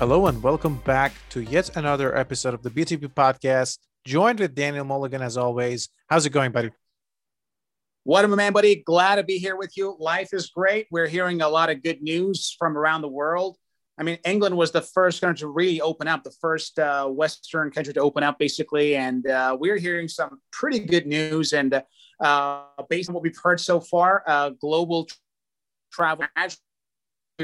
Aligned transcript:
Hello 0.00 0.28
and 0.28 0.42
welcome 0.42 0.76
back 0.86 1.12
to 1.28 1.42
yet 1.42 1.76
another 1.76 2.16
episode 2.16 2.54
of 2.54 2.62
the 2.62 2.70
BTP 2.70 3.12
podcast. 3.12 3.76
Joined 4.06 4.40
with 4.40 4.54
Daniel 4.54 4.82
Mulligan 4.82 5.20
as 5.20 5.36
always. 5.36 5.90
How's 6.08 6.24
it 6.24 6.30
going, 6.30 6.52
buddy? 6.52 6.70
What 8.04 8.24
I, 8.24 8.28
man, 8.28 8.54
buddy? 8.54 8.76
Glad 8.76 9.16
to 9.16 9.24
be 9.24 9.36
here 9.36 9.56
with 9.56 9.76
you. 9.76 9.94
Life 10.00 10.30
is 10.32 10.48
great. 10.48 10.86
We're 10.90 11.06
hearing 11.06 11.42
a 11.42 11.48
lot 11.50 11.68
of 11.68 11.82
good 11.82 12.00
news 12.00 12.56
from 12.58 12.78
around 12.78 13.02
the 13.02 13.08
world. 13.08 13.58
I 13.98 14.02
mean, 14.02 14.16
England 14.24 14.56
was 14.56 14.72
the 14.72 14.80
first 14.80 15.20
country 15.20 15.40
to 15.40 15.48
really 15.48 15.82
open 15.82 16.08
up, 16.08 16.24
the 16.24 16.34
first 16.40 16.78
uh, 16.78 17.06
Western 17.06 17.70
country 17.70 17.92
to 17.92 18.00
open 18.00 18.22
up, 18.22 18.38
basically. 18.38 18.96
And 18.96 19.26
uh, 19.26 19.58
we're 19.60 19.76
hearing 19.76 20.08
some 20.08 20.40
pretty 20.50 20.78
good 20.78 21.06
news. 21.06 21.52
And 21.52 21.82
uh, 22.24 22.62
based 22.88 23.10
on 23.10 23.14
what 23.14 23.22
we've 23.22 23.36
heard 23.44 23.60
so 23.60 23.80
far, 23.80 24.24
uh, 24.26 24.48
global 24.62 25.08
travel 25.92 26.24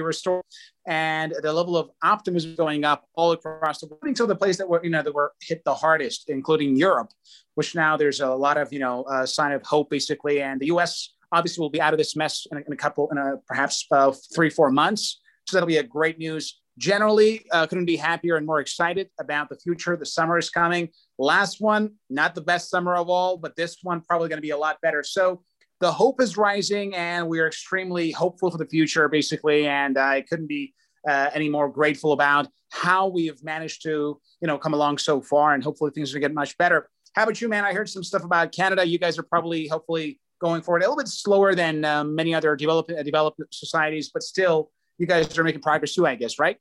restored, 0.01 0.45
and 0.87 1.35
the 1.43 1.53
level 1.53 1.77
of 1.77 1.91
optimism 2.03 2.55
going 2.55 2.85
up 2.85 3.05
all 3.15 3.33
across 3.33 3.81
the 3.81 3.87
world 3.87 4.03
until 4.03 4.27
the 4.27 4.37
place 4.37 4.57
that 4.59 4.69
were 4.69 4.83
you 4.85 4.91
know 4.91 5.03
that 5.03 5.15
were 5.15 5.33
hit 5.41 5.63
the 5.65 5.75
hardest, 5.75 6.29
including 6.29 6.77
Europe, 6.77 7.11
which 7.55 7.75
now 7.75 7.97
there's 7.97 8.21
a 8.21 8.29
lot 8.29 8.57
of 8.57 8.73
you 8.73 8.79
know 8.79 9.03
uh, 9.05 9.27
sign 9.27 9.53
of 9.53 9.63
hope 9.65 9.91
basically, 9.91 10.43
and 10.43 10.61
the 10.61 10.67
U.S. 10.67 11.15
obviously 11.33 11.61
will 11.61 11.71
be 11.71 11.81
out 11.81 11.93
of 11.93 11.99
this 11.99 12.17
mess 12.17 12.47
in 12.51 12.59
a, 12.59 12.61
in 12.61 12.73
a 12.73 12.77
couple 12.77 13.09
in 13.11 13.19
a 13.19 13.37
perhaps 13.47 13.87
uh, 13.91 14.13
three 14.35 14.51
four 14.51 14.71
months, 14.71 15.21
so 15.47 15.57
that'll 15.57 15.67
be 15.67 15.79
a 15.79 15.83
great 15.83 16.19
news. 16.19 16.61
Generally, 16.79 17.47
uh, 17.53 17.67
couldn't 17.67 17.87
be 17.87 17.97
happier 17.97 18.37
and 18.37 18.47
more 18.47 18.61
excited 18.61 19.09
about 19.19 19.49
the 19.49 19.57
future. 19.57 19.97
The 19.97 20.05
summer 20.05 20.37
is 20.37 20.51
coming. 20.51 20.91
Last 21.19 21.59
one, 21.59 21.95
not 22.11 22.35
the 22.35 22.43
best 22.43 22.69
summer 22.69 22.97
of 22.97 23.09
all, 23.09 23.39
but 23.39 23.57
this 23.57 23.79
one 23.83 24.03
probably 24.03 24.29
going 24.29 24.37
to 24.37 24.43
be 24.43 24.51
a 24.51 24.59
lot 24.59 24.79
better. 24.83 25.03
So 25.03 25.43
the 25.81 25.93
hope 25.93 26.21
is 26.21 26.37
rising 26.37 26.95
and 26.95 27.29
we 27.29 27.39
are 27.41 27.47
extremely 27.47 28.11
hopeful 28.11 28.51
for 28.51 28.59
the 28.59 28.67
future, 28.67 29.09
basically. 29.09 29.67
And 29.67 29.99
I 29.99 30.23
couldn't 30.23 30.47
be 30.47 30.75
uh, 31.09 31.31
any 31.35 31.49
more 31.49 31.69
grateful 31.69 32.13
about 32.13 32.49
how 32.71 33.09
we 33.09 33.27
have 33.27 33.43
managed 33.43 33.83
to, 33.83 34.21
you 34.41 34.47
know, 34.47 34.59
come 34.59 34.75
along 34.75 34.99
so 34.99 35.21
far. 35.21 35.55
And 35.55 35.63
hopefully 35.63 35.91
things 35.95 36.13
will 36.13 36.21
get 36.21 36.35
much 36.35 36.57
better. 36.59 36.89
How 37.15 37.23
about 37.23 37.41
you, 37.41 37.49
man? 37.49 37.65
I 37.65 37.73
heard 37.73 37.89
some 37.89 38.05
stuff 38.05 38.25
about 38.25 38.53
Canada. 38.53 38.87
You 38.87 38.99
guys 38.99 39.19
are 39.19 39.23
probably, 39.23 39.69
hopefully, 39.69 40.21
going 40.41 40.63
forward 40.63 40.83
a 40.83 40.85
little 40.85 40.97
bit 40.97 41.09
slower 41.09 41.55
than 41.55 41.85
uh, 41.85 42.05
many 42.05 42.35
other 42.35 42.55
developed 42.57 42.93
developed 43.05 43.41
societies, 43.51 44.11
but 44.13 44.23
still, 44.23 44.71
you 44.99 45.07
guys 45.07 45.37
are 45.39 45.45
making 45.45 45.63
progress 45.63 45.95
too, 45.95 46.07
I 46.07 46.15
guess, 46.15 46.39
right? 46.39 46.59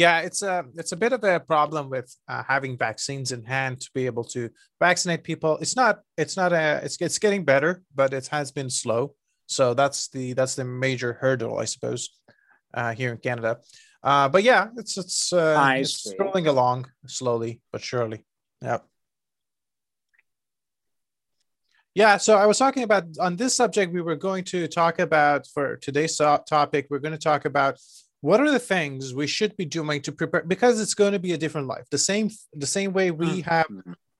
Yeah, 0.00 0.20
it's 0.20 0.40
a 0.40 0.64
it's 0.76 0.92
a 0.92 0.96
bit 0.96 1.12
of 1.12 1.22
a 1.24 1.38
problem 1.40 1.90
with 1.90 2.08
uh, 2.26 2.42
having 2.48 2.78
vaccines 2.78 3.32
in 3.32 3.44
hand 3.44 3.82
to 3.82 3.90
be 3.94 4.06
able 4.06 4.24
to 4.32 4.48
vaccinate 4.80 5.24
people. 5.24 5.58
It's 5.58 5.76
not 5.76 6.00
it's 6.16 6.38
not 6.38 6.54
a 6.54 6.80
it's 6.82 6.96
it's 7.02 7.18
getting 7.18 7.44
better, 7.44 7.82
but 7.94 8.14
it 8.14 8.26
has 8.28 8.50
been 8.50 8.70
slow. 8.70 9.14
So 9.44 9.74
that's 9.74 10.08
the 10.08 10.32
that's 10.32 10.54
the 10.54 10.64
major 10.64 11.12
hurdle, 11.20 11.58
I 11.58 11.66
suppose, 11.66 12.08
uh, 12.72 12.94
here 12.94 13.12
in 13.12 13.18
Canada. 13.18 13.58
Uh, 14.02 14.30
but 14.30 14.42
yeah, 14.42 14.68
it's 14.78 14.96
it's, 14.96 15.34
uh, 15.34 15.74
it's 15.76 16.10
scrolling 16.10 16.46
along 16.46 16.86
slowly 17.06 17.60
but 17.70 17.82
surely. 17.82 18.24
Yeah. 18.62 18.78
Yeah, 21.94 22.16
so 22.16 22.36
I 22.36 22.46
was 22.46 22.56
talking 22.56 22.84
about 22.84 23.04
on 23.18 23.36
this 23.36 23.54
subject, 23.54 23.92
we 23.92 24.00
were 24.00 24.16
going 24.16 24.44
to 24.44 24.66
talk 24.66 24.98
about 24.98 25.46
for 25.52 25.76
today's 25.76 26.16
topic, 26.16 26.86
we're 26.88 27.00
going 27.00 27.18
to 27.20 27.26
talk 27.30 27.44
about 27.44 27.78
what 28.20 28.40
are 28.40 28.50
the 28.50 28.58
things 28.58 29.14
we 29.14 29.26
should 29.26 29.56
be 29.56 29.64
doing 29.64 30.02
to 30.02 30.12
prepare 30.12 30.42
because 30.42 30.80
it's 30.80 30.94
going 30.94 31.12
to 31.12 31.18
be 31.18 31.32
a 31.32 31.38
different 31.38 31.66
life 31.66 31.86
the 31.90 31.98
same 31.98 32.30
the 32.52 32.66
same 32.66 32.92
way 32.92 33.10
we 33.10 33.26
mm-hmm. 33.26 33.50
have 33.50 33.66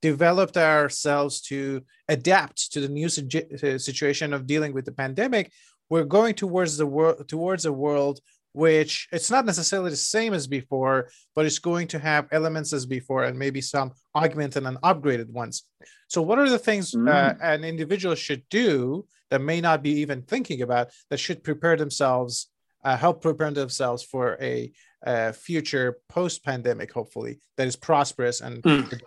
developed 0.03 0.57
ourselves 0.57 1.41
to 1.43 1.83
adapt 2.09 2.73
to 2.73 2.81
the 2.81 2.89
new 2.89 3.07
uh, 3.07 3.79
situation 3.79 4.33
of 4.33 4.47
dealing 4.47 4.73
with 4.73 4.85
the 4.85 4.93
pandemic 4.93 5.53
we're 5.89 6.05
going 6.05 6.35
towards 6.35 6.77
the 6.77 6.87
world 6.87 7.29
towards 7.29 7.65
a 7.67 7.73
world 7.73 8.21
which 8.53 9.07
it's 9.13 9.31
not 9.31 9.47
necessarily 9.47 9.91
the 9.91 9.97
same 9.97 10.35
as 10.35 10.47
before 10.47 11.09
but 11.37 11.47
it's 11.47 11.61
going 11.61 11.87
to 11.87 11.99
have 11.99 12.27
elements 12.33 12.73
as 12.73 12.85
before 12.87 13.25
and 13.25 13.39
maybe 13.39 13.61
some 13.61 13.93
augmented 14.17 14.65
and 14.65 14.77
upgraded 14.79 15.29
ones 15.31 15.65
so 16.09 16.21
what 16.21 16.39
are 16.39 16.49
the 16.49 16.59
things 16.59 16.93
mm. 16.93 17.09
uh, 17.09 17.35
an 17.43 17.63
individual 17.63 18.15
should 18.15 18.43
do 18.49 19.07
that 19.31 19.41
may 19.41 19.61
not 19.61 19.83
be 19.83 19.93
even 19.93 20.23
thinking 20.23 20.63
about 20.63 20.89
that 21.11 21.21
should 21.21 21.45
prepare 21.45 21.77
themselves 21.77 22.49
uh, 22.85 22.97
help 22.97 23.23
prepare 23.23 23.51
themselves 23.51 24.03
for 24.03 24.37
a, 24.41 24.73
a 25.03 25.33
future 25.33 25.99
post-pandemic, 26.09 26.93
hopefully 26.93 27.41
that 27.57 27.67
is 27.67 27.77
prosperous 27.77 28.41
and. 28.41 28.63
Mm. 28.63 29.01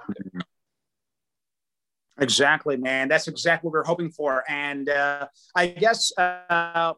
Exactly, 2.19 2.77
man. 2.77 3.07
That's 3.07 3.27
exactly 3.27 3.67
what 3.67 3.73
we're 3.73 3.83
hoping 3.83 4.11
for. 4.11 4.43
And 4.47 4.87
uh, 4.87 5.27
I 5.55 5.65
guess 5.65 6.11
uh, 6.17 6.93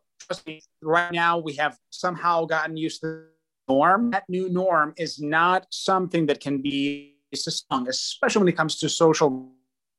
me, 0.46 0.62
right 0.81 1.12
now 1.12 1.38
we 1.38 1.53
have 1.53 1.78
somehow 1.90 2.44
gotten 2.46 2.75
used 2.75 3.00
to 3.02 3.08
the 3.08 3.28
norm. 3.69 4.12
That 4.12 4.25
new 4.28 4.50
norm 4.50 4.94
is 4.97 5.22
not 5.22 5.68
something 5.69 6.25
that 6.25 6.41
can 6.41 6.62
be 6.62 7.16
sustained, 7.34 7.88
especially 7.88 8.40
when 8.40 8.50
it 8.50 8.58
comes 8.58 8.78
to 8.80 8.90
social 8.90 9.53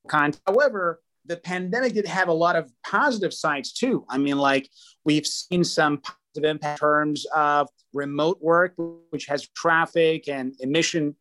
content. 0.07 0.41
However, 0.45 1.01
the 1.25 1.37
pandemic 1.37 1.93
did 1.93 2.05
have 2.05 2.27
a 2.27 2.33
lot 2.33 2.55
of 2.55 2.71
positive 2.85 3.33
sides 3.33 3.73
too. 3.73 4.05
I 4.09 4.17
mean, 4.17 4.37
like 4.37 4.69
we've 5.03 5.27
seen 5.27 5.63
some 5.63 6.01
impact 6.45 6.79
in 6.79 6.87
terms 6.87 7.25
of 7.35 7.69
remote 7.93 8.39
work, 8.41 8.73
which 9.09 9.25
has 9.27 9.47
traffic 9.49 10.27
and 10.27 10.53
emission. 10.59 11.15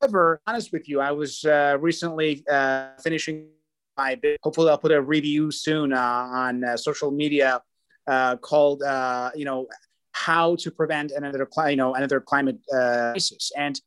However, 0.00 0.40
honest 0.46 0.72
with 0.72 0.88
you, 0.88 1.00
I 1.00 1.12
was 1.12 1.44
uh, 1.44 1.78
recently 1.80 2.44
uh, 2.50 2.88
finishing 3.02 3.48
my 3.96 4.14
bit. 4.14 4.38
Hopefully, 4.42 4.70
I'll 4.70 4.78
put 4.78 4.92
a 4.92 5.00
review 5.00 5.50
soon 5.50 5.92
uh, 5.92 5.98
on 5.98 6.64
uh, 6.64 6.76
social 6.76 7.10
media 7.10 7.62
uh, 8.06 8.36
called, 8.36 8.82
uh, 8.82 9.30
you 9.34 9.44
know, 9.44 9.66
how 10.12 10.56
to 10.56 10.70
prevent 10.70 11.10
another, 11.10 11.48
you 11.68 11.76
know, 11.76 11.94
another 11.94 12.20
climate 12.20 12.58
crisis. 12.70 13.50
And 13.56 13.80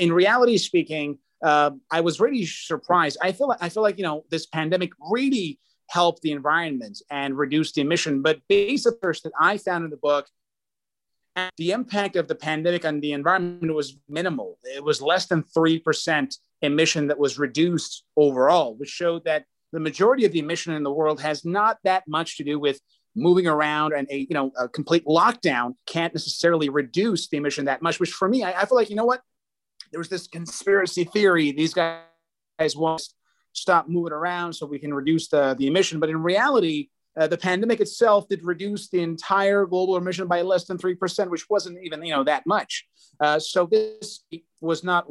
in 0.00 0.12
reality 0.12 0.58
speaking, 0.58 1.18
I 1.42 2.00
was 2.02 2.18
really 2.20 2.46
surprised. 2.46 3.18
I 3.22 3.32
feel, 3.32 3.54
I 3.60 3.68
feel 3.68 3.82
like 3.82 3.98
you 3.98 4.04
know, 4.04 4.24
this 4.30 4.46
pandemic 4.46 4.90
really 5.12 5.58
help 5.88 6.20
the 6.20 6.32
environment 6.32 7.00
and 7.10 7.36
reduce 7.36 7.72
the 7.72 7.80
emission. 7.80 8.22
But 8.22 8.40
basically, 8.48 9.12
that 9.24 9.32
I 9.40 9.58
found 9.58 9.84
in 9.84 9.90
the 9.90 9.96
book, 9.96 10.26
the 11.56 11.70
impact 11.70 12.16
of 12.16 12.28
the 12.28 12.34
pandemic 12.34 12.84
on 12.84 13.00
the 13.00 13.12
environment 13.12 13.74
was 13.74 13.96
minimal. 14.08 14.58
It 14.64 14.82
was 14.82 15.00
less 15.00 15.26
than 15.26 15.44
3% 15.44 16.36
emission 16.62 17.06
that 17.08 17.18
was 17.18 17.38
reduced 17.38 18.04
overall, 18.16 18.74
which 18.74 18.88
showed 18.88 19.24
that 19.24 19.44
the 19.72 19.80
majority 19.80 20.24
of 20.24 20.32
the 20.32 20.40
emission 20.40 20.74
in 20.74 20.82
the 20.82 20.92
world 20.92 21.20
has 21.20 21.44
not 21.44 21.78
that 21.84 22.04
much 22.08 22.38
to 22.38 22.44
do 22.44 22.58
with 22.58 22.80
moving 23.14 23.46
around 23.46 23.92
and 23.92 24.06
a 24.10 24.18
you 24.18 24.34
know 24.34 24.52
a 24.56 24.68
complete 24.68 25.04
lockdown 25.04 25.74
can't 25.86 26.14
necessarily 26.14 26.68
reduce 26.68 27.28
the 27.28 27.36
emission 27.36 27.64
that 27.64 27.82
much 27.82 27.98
which 27.98 28.10
for 28.10 28.28
me 28.28 28.44
I, 28.44 28.60
I 28.60 28.64
feel 28.64 28.76
like 28.76 28.90
you 28.90 28.96
know 28.96 29.04
what 29.04 29.22
there 29.90 29.98
was 29.98 30.08
this 30.08 30.28
conspiracy 30.28 31.02
theory 31.04 31.50
these 31.50 31.74
guys 31.74 32.76
want 32.76 33.02
stop 33.52 33.88
moving 33.88 34.12
around 34.12 34.52
so 34.52 34.66
we 34.66 34.78
can 34.78 34.92
reduce 34.94 35.28
the, 35.28 35.54
the 35.58 35.66
emission. 35.66 36.00
But 36.00 36.10
in 36.10 36.22
reality, 36.22 36.88
uh, 37.18 37.26
the 37.26 37.38
pandemic 37.38 37.80
itself 37.80 38.28
did 38.28 38.44
reduce 38.44 38.88
the 38.88 39.00
entire 39.00 39.66
global 39.66 39.96
emission 39.96 40.28
by 40.28 40.42
less 40.42 40.64
than 40.64 40.78
3%, 40.78 41.30
which 41.30 41.48
wasn't 41.50 41.78
even, 41.82 42.04
you 42.04 42.12
know, 42.12 42.24
that 42.24 42.46
much. 42.46 42.86
Uh, 43.20 43.38
so 43.38 43.66
this 43.66 44.24
was 44.60 44.84
not 44.84 45.06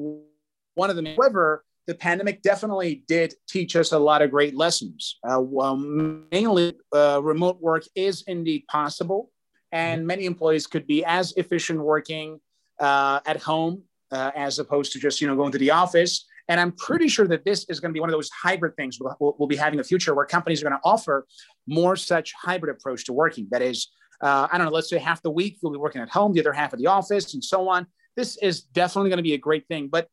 one 0.76 0.90
of 0.90 0.96
them. 0.96 1.06
However, 1.06 1.66
the 1.88 1.96
pandemic 1.96 2.42
definitely 2.42 3.04
did 3.08 3.34
teach 3.48 3.76
us 3.76 3.92
a 3.92 4.00
lot 4.00 4.22
of 4.22 4.32
great 4.32 4.56
lessons. 4.56 5.18
Uh, 5.24 5.40
well, 5.42 5.76
mainly, 5.76 6.76
uh, 6.94 7.20
remote 7.24 7.60
work 7.62 7.84
is 7.96 8.24
indeed 8.28 8.66
possible, 8.68 9.32
and 9.72 10.06
many 10.06 10.26
employees 10.26 10.68
could 10.68 10.86
be 10.86 11.04
as 11.06 11.34
efficient 11.38 11.80
working 11.80 12.40
uh, 12.80 13.22
at 13.26 13.42
home 13.42 13.84
uh, 14.12 14.32
as 14.36 14.60
opposed 14.60 14.92
to 14.94 15.00
just 15.00 15.22
you 15.22 15.28
know 15.28 15.36
going 15.36 15.52
to 15.52 15.58
the 15.58 15.72
office. 15.72 16.26
And 16.48 16.60
I'm 16.60 16.72
pretty 16.72 17.08
sure 17.08 17.28
that 17.28 17.44
this 17.44 17.66
is 17.70 17.80
going 17.80 17.92
to 17.92 17.94
be 17.94 18.00
one 18.00 18.10
of 18.10 18.14
those 18.14 18.30
hybrid 18.30 18.76
things 18.76 19.00
we'll, 19.00 19.36
we'll 19.38 19.48
be 19.48 19.56
having 19.56 19.74
in 19.74 19.78
the 19.78 19.84
future 19.84 20.14
where 20.14 20.26
companies 20.26 20.62
are 20.62 20.70
going 20.70 20.80
to 20.80 20.88
offer 20.88 21.26
more 21.68 21.96
such 21.96 22.34
hybrid 22.34 22.76
approach 22.76 23.06
to 23.06 23.14
working. 23.14 23.48
That 23.52 23.62
is, 23.62 23.90
uh, 24.22 24.48
I 24.52 24.58
don't 24.58 24.66
know, 24.66 24.72
let's 24.72 24.90
say 24.90 24.98
half 24.98 25.22
the 25.22 25.32
week 25.32 25.58
you'll 25.62 25.72
be 25.72 25.78
working 25.78 26.02
at 26.02 26.10
home, 26.10 26.34
the 26.34 26.40
other 26.40 26.54
half 26.54 26.74
at 26.74 26.80
the 26.80 26.88
office, 26.88 27.34
and 27.34 27.44
so 27.44 27.70
on. 27.70 27.88
This 28.16 28.38
is 28.38 28.62
definitely 28.62 29.10
going 29.10 29.18
to 29.18 29.24
be 29.24 29.34
a 29.34 29.38
great 29.38 29.68
thing. 29.68 29.90
But 29.90 30.08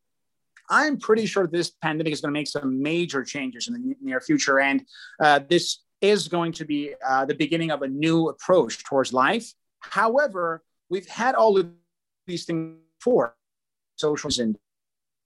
I'm 0.69 0.97
pretty 0.97 1.25
sure 1.25 1.47
this 1.47 1.71
pandemic 1.81 2.13
is 2.13 2.21
going 2.21 2.33
to 2.33 2.39
make 2.39 2.47
some 2.47 2.81
major 2.81 3.23
changes 3.23 3.67
in 3.67 3.73
the 3.73 3.95
near 4.01 4.19
future. 4.19 4.59
And 4.59 4.81
uh, 5.19 5.39
this 5.47 5.83
is 6.01 6.27
going 6.27 6.51
to 6.53 6.65
be 6.65 6.93
uh, 7.05 7.25
the 7.25 7.35
beginning 7.35 7.71
of 7.71 7.81
a 7.81 7.87
new 7.87 8.29
approach 8.29 8.83
towards 8.83 9.13
life. 9.13 9.51
However, 9.79 10.63
we've 10.89 11.07
had 11.07 11.35
all 11.35 11.57
of 11.57 11.69
these 12.27 12.45
things 12.45 12.77
before, 12.99 13.35
social 13.95 14.29
and 14.39 14.57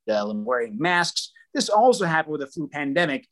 uh, 0.10 0.32
wearing 0.34 0.78
masks. 0.78 1.32
This 1.54 1.70
also 1.70 2.06
happened 2.06 2.34
with 2.34 2.42
the 2.42 2.48
flu 2.48 2.68
pandemic. 2.68 3.28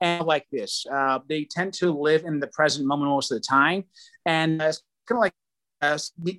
And 0.00 0.26
like 0.26 0.46
this, 0.50 0.84
uh, 0.92 1.20
they 1.28 1.46
tend 1.48 1.74
to 1.74 1.92
live 1.92 2.24
in 2.24 2.40
the 2.40 2.48
present 2.48 2.86
moment 2.86 3.10
most 3.10 3.30
of 3.30 3.36
the 3.36 3.46
time. 3.46 3.84
And 4.26 4.60
uh, 4.60 4.66
it's 4.66 4.82
kind 5.08 5.18
of 5.18 5.20
like 5.20 5.32
uh, 5.80 5.98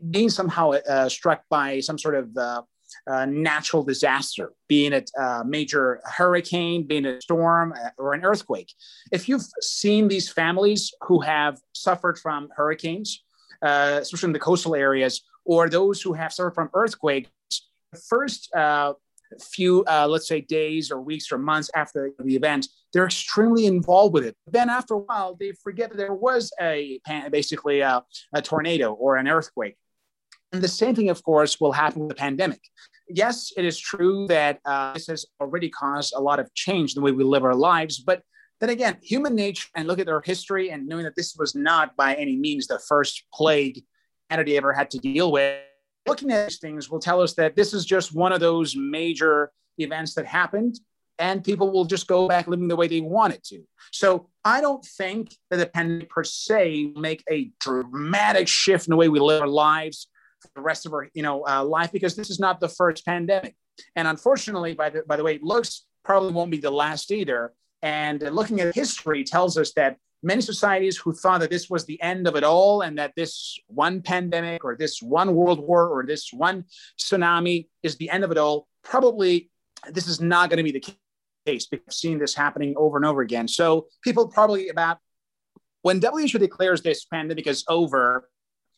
being 0.10 0.30
somehow 0.30 0.72
uh, 0.72 1.08
struck 1.10 1.44
by 1.50 1.80
some 1.80 1.98
sort 1.98 2.16
of 2.16 2.38
uh, 2.38 2.62
uh, 3.08 3.26
natural 3.26 3.84
disaster, 3.84 4.54
being 4.68 4.94
a 4.94 5.44
major 5.46 6.02
hurricane, 6.04 6.86
being 6.86 7.06
a 7.06 7.22
storm, 7.22 7.74
or 7.98 8.14
an 8.14 8.24
earthquake. 8.24 8.72
If 9.12 9.28
you've 9.28 9.46
seen 9.62 10.08
these 10.08 10.30
families 10.30 10.94
who 11.02 11.22
have 11.22 11.60
suffered 11.74 12.20
from 12.20 12.50
hurricanes, 12.56 13.24
especially 13.62 14.28
in 14.28 14.34
the 14.34 14.40
coastal 14.40 14.76
areas, 14.76 15.22
or 15.46 15.70
those 15.70 16.02
who 16.02 16.14
have 16.14 16.32
suffered 16.32 16.56
from 16.56 16.70
earthquakes, 16.74 17.30
the 17.92 18.00
first 18.00 18.54
uh, 18.54 18.94
few, 19.42 19.84
uh, 19.86 20.08
let's 20.08 20.28
say, 20.28 20.42
days 20.42 20.92
or 20.92 21.02
weeks 21.02 21.32
or 21.32 21.38
months 21.38 21.70
after 21.76 22.12
the 22.20 22.36
event, 22.36 22.68
they're 22.92 23.06
extremely 23.06 23.66
involved 23.66 24.14
with 24.14 24.26
it. 24.26 24.36
Then 24.48 24.70
after 24.70 24.96
a 24.96 25.00
while, 25.00 25.36
they 25.40 25.54
forget 25.64 25.90
that 25.92 25.98
there 25.98 26.14
was 26.14 26.52
a 26.62 27.00
basically 27.32 27.82
a, 27.82 28.04
a 28.34 28.42
tornado 28.42 28.94
or 28.94 29.18
an 29.18 29.28
earthquake. 29.28 29.76
And 30.52 30.62
the 30.62 30.68
same 30.68 30.94
thing, 30.94 31.10
of 31.10 31.24
course, 31.24 31.60
will 31.60 31.72
happen 31.72 32.02
with 32.02 32.10
the 32.10 32.16
pandemic. 32.16 32.62
Yes, 33.10 33.52
it 33.58 33.66
is 33.66 33.80
true 33.80 34.28
that 34.28 34.60
uh, 34.66 34.94
this 34.94 35.08
has 35.08 35.26
already 35.42 35.70
caused 35.70 36.14
a 36.16 36.22
lot 36.22 36.40
of 36.40 36.54
change 36.54 36.96
in 36.96 37.02
the 37.02 37.06
way 37.06 37.12
we 37.12 37.24
live 37.24 37.44
our 37.44 37.56
lives, 37.56 38.00
but 38.00 38.22
then 38.60 38.70
again, 38.70 38.98
human 39.02 39.36
nature 39.36 39.68
and 39.76 39.88
look 39.88 40.00
at 40.00 40.08
our 40.08 40.22
history 40.24 40.72
and 40.72 40.88
knowing 40.88 41.04
that 41.04 41.16
this 41.16 41.36
was 41.38 41.54
not 41.54 41.98
by 41.98 42.14
any 42.14 42.38
means 42.38 42.68
the 42.68 42.80
first 42.80 43.24
plague 43.34 43.84
humanity 44.30 44.56
ever 44.56 44.72
had 44.72 44.90
to 44.92 45.00
deal 45.00 45.32
with, 45.32 45.60
looking 46.06 46.32
at 46.32 46.48
these 46.48 46.60
things 46.60 46.90
will 46.90 47.00
tell 47.00 47.22
us 47.22 47.34
that 47.36 47.56
this 47.56 47.74
is 47.74 47.86
just 47.86 48.14
one 48.14 48.32
of 48.32 48.40
those 48.40 48.76
major 48.76 49.52
events 49.78 50.14
that 50.16 50.26
happened 50.26 50.80
and 51.20 51.44
people 51.44 51.72
will 51.72 51.86
just 51.86 52.08
go 52.08 52.28
back 52.28 52.48
living 52.48 52.68
the 52.68 52.76
way 52.76 52.88
they 52.88 53.02
wanted 53.02 53.44
to. 53.44 53.62
So 53.92 54.30
I 54.44 54.62
don't 54.62 54.84
think 54.84 55.36
that 55.50 55.58
the 55.58 55.68
pandemic 55.68 56.10
per 56.10 56.24
se 56.24 56.94
make 56.96 57.24
a 57.30 57.52
dramatic 57.60 58.48
shift 58.48 58.88
in 58.88 58.92
the 58.92 58.98
way 58.98 59.10
we 59.10 59.20
live 59.20 59.42
our 59.42 59.48
lives 59.48 60.08
for 60.42 60.50
the 60.56 60.62
rest 60.62 60.86
of 60.86 60.94
our 60.94 61.10
you 61.14 61.24
know 61.24 61.46
uh, 61.48 61.64
life 61.64 61.92
because 61.92 62.16
this 62.16 62.30
is 62.30 62.40
not 62.40 62.60
the 62.60 62.68
first 62.68 63.06
pandemic, 63.06 63.56
and 63.96 64.08
unfortunately, 64.08 64.74
by 64.74 64.90
the 64.90 65.04
by 65.08 65.16
the 65.16 65.24
way 65.24 65.36
it 65.36 65.44
looks, 65.44 65.86
probably 66.04 66.34
won't 66.34 66.52
be 66.52 66.58
the 66.58 66.72
last 66.72 67.12
either. 67.12 67.54
And 67.82 68.22
looking 68.22 68.62
at 68.62 68.74
history 68.76 69.24
tells 69.24 69.58
us 69.58 69.74
that 69.74 69.98
many 70.24 70.42
societies 70.42 70.98
who 70.98 71.14
thought 71.14 71.42
that 71.42 71.50
this 71.50 71.70
was 71.70 71.86
the 71.86 72.02
end 72.02 72.28
of 72.28 72.36
it 72.36 72.44
all 72.44 72.81
and 72.81 72.98
that 72.98 73.14
this 73.16 73.58
one 73.68 74.02
pandemic 74.02 74.64
or 74.64 74.75
this 74.78 75.02
one 75.02 75.36
world 75.36 75.60
war 75.60 75.88
or 75.90 76.06
this 76.06 76.31
one 76.31 76.66
tsunami 76.98 77.68
is 77.84 77.98
the 77.98 78.10
end 78.10 78.24
of 78.24 78.31
it 78.31 78.38
all, 78.38 78.68
probably 78.84 79.50
this 79.90 80.08
is 80.08 80.22
not 80.22 80.50
going 80.50 80.58
to 80.58 80.64
be 80.64 80.72
the 80.72 80.86
case. 81.46 81.68
We've 81.72 81.81
seen 81.90 82.20
this 82.20 82.34
happening 82.34 82.74
over 82.78 82.98
and 82.98 83.06
over 83.06 83.22
again. 83.22 83.48
So 83.48 83.88
people 84.02 84.28
probably 84.28 84.70
about 84.70 84.98
when 85.81 86.02
WHO 86.02 86.40
declares 86.40 86.81
this 86.81 87.06
pandemic 87.06 87.46
is 87.46 87.66
over, 87.68 88.30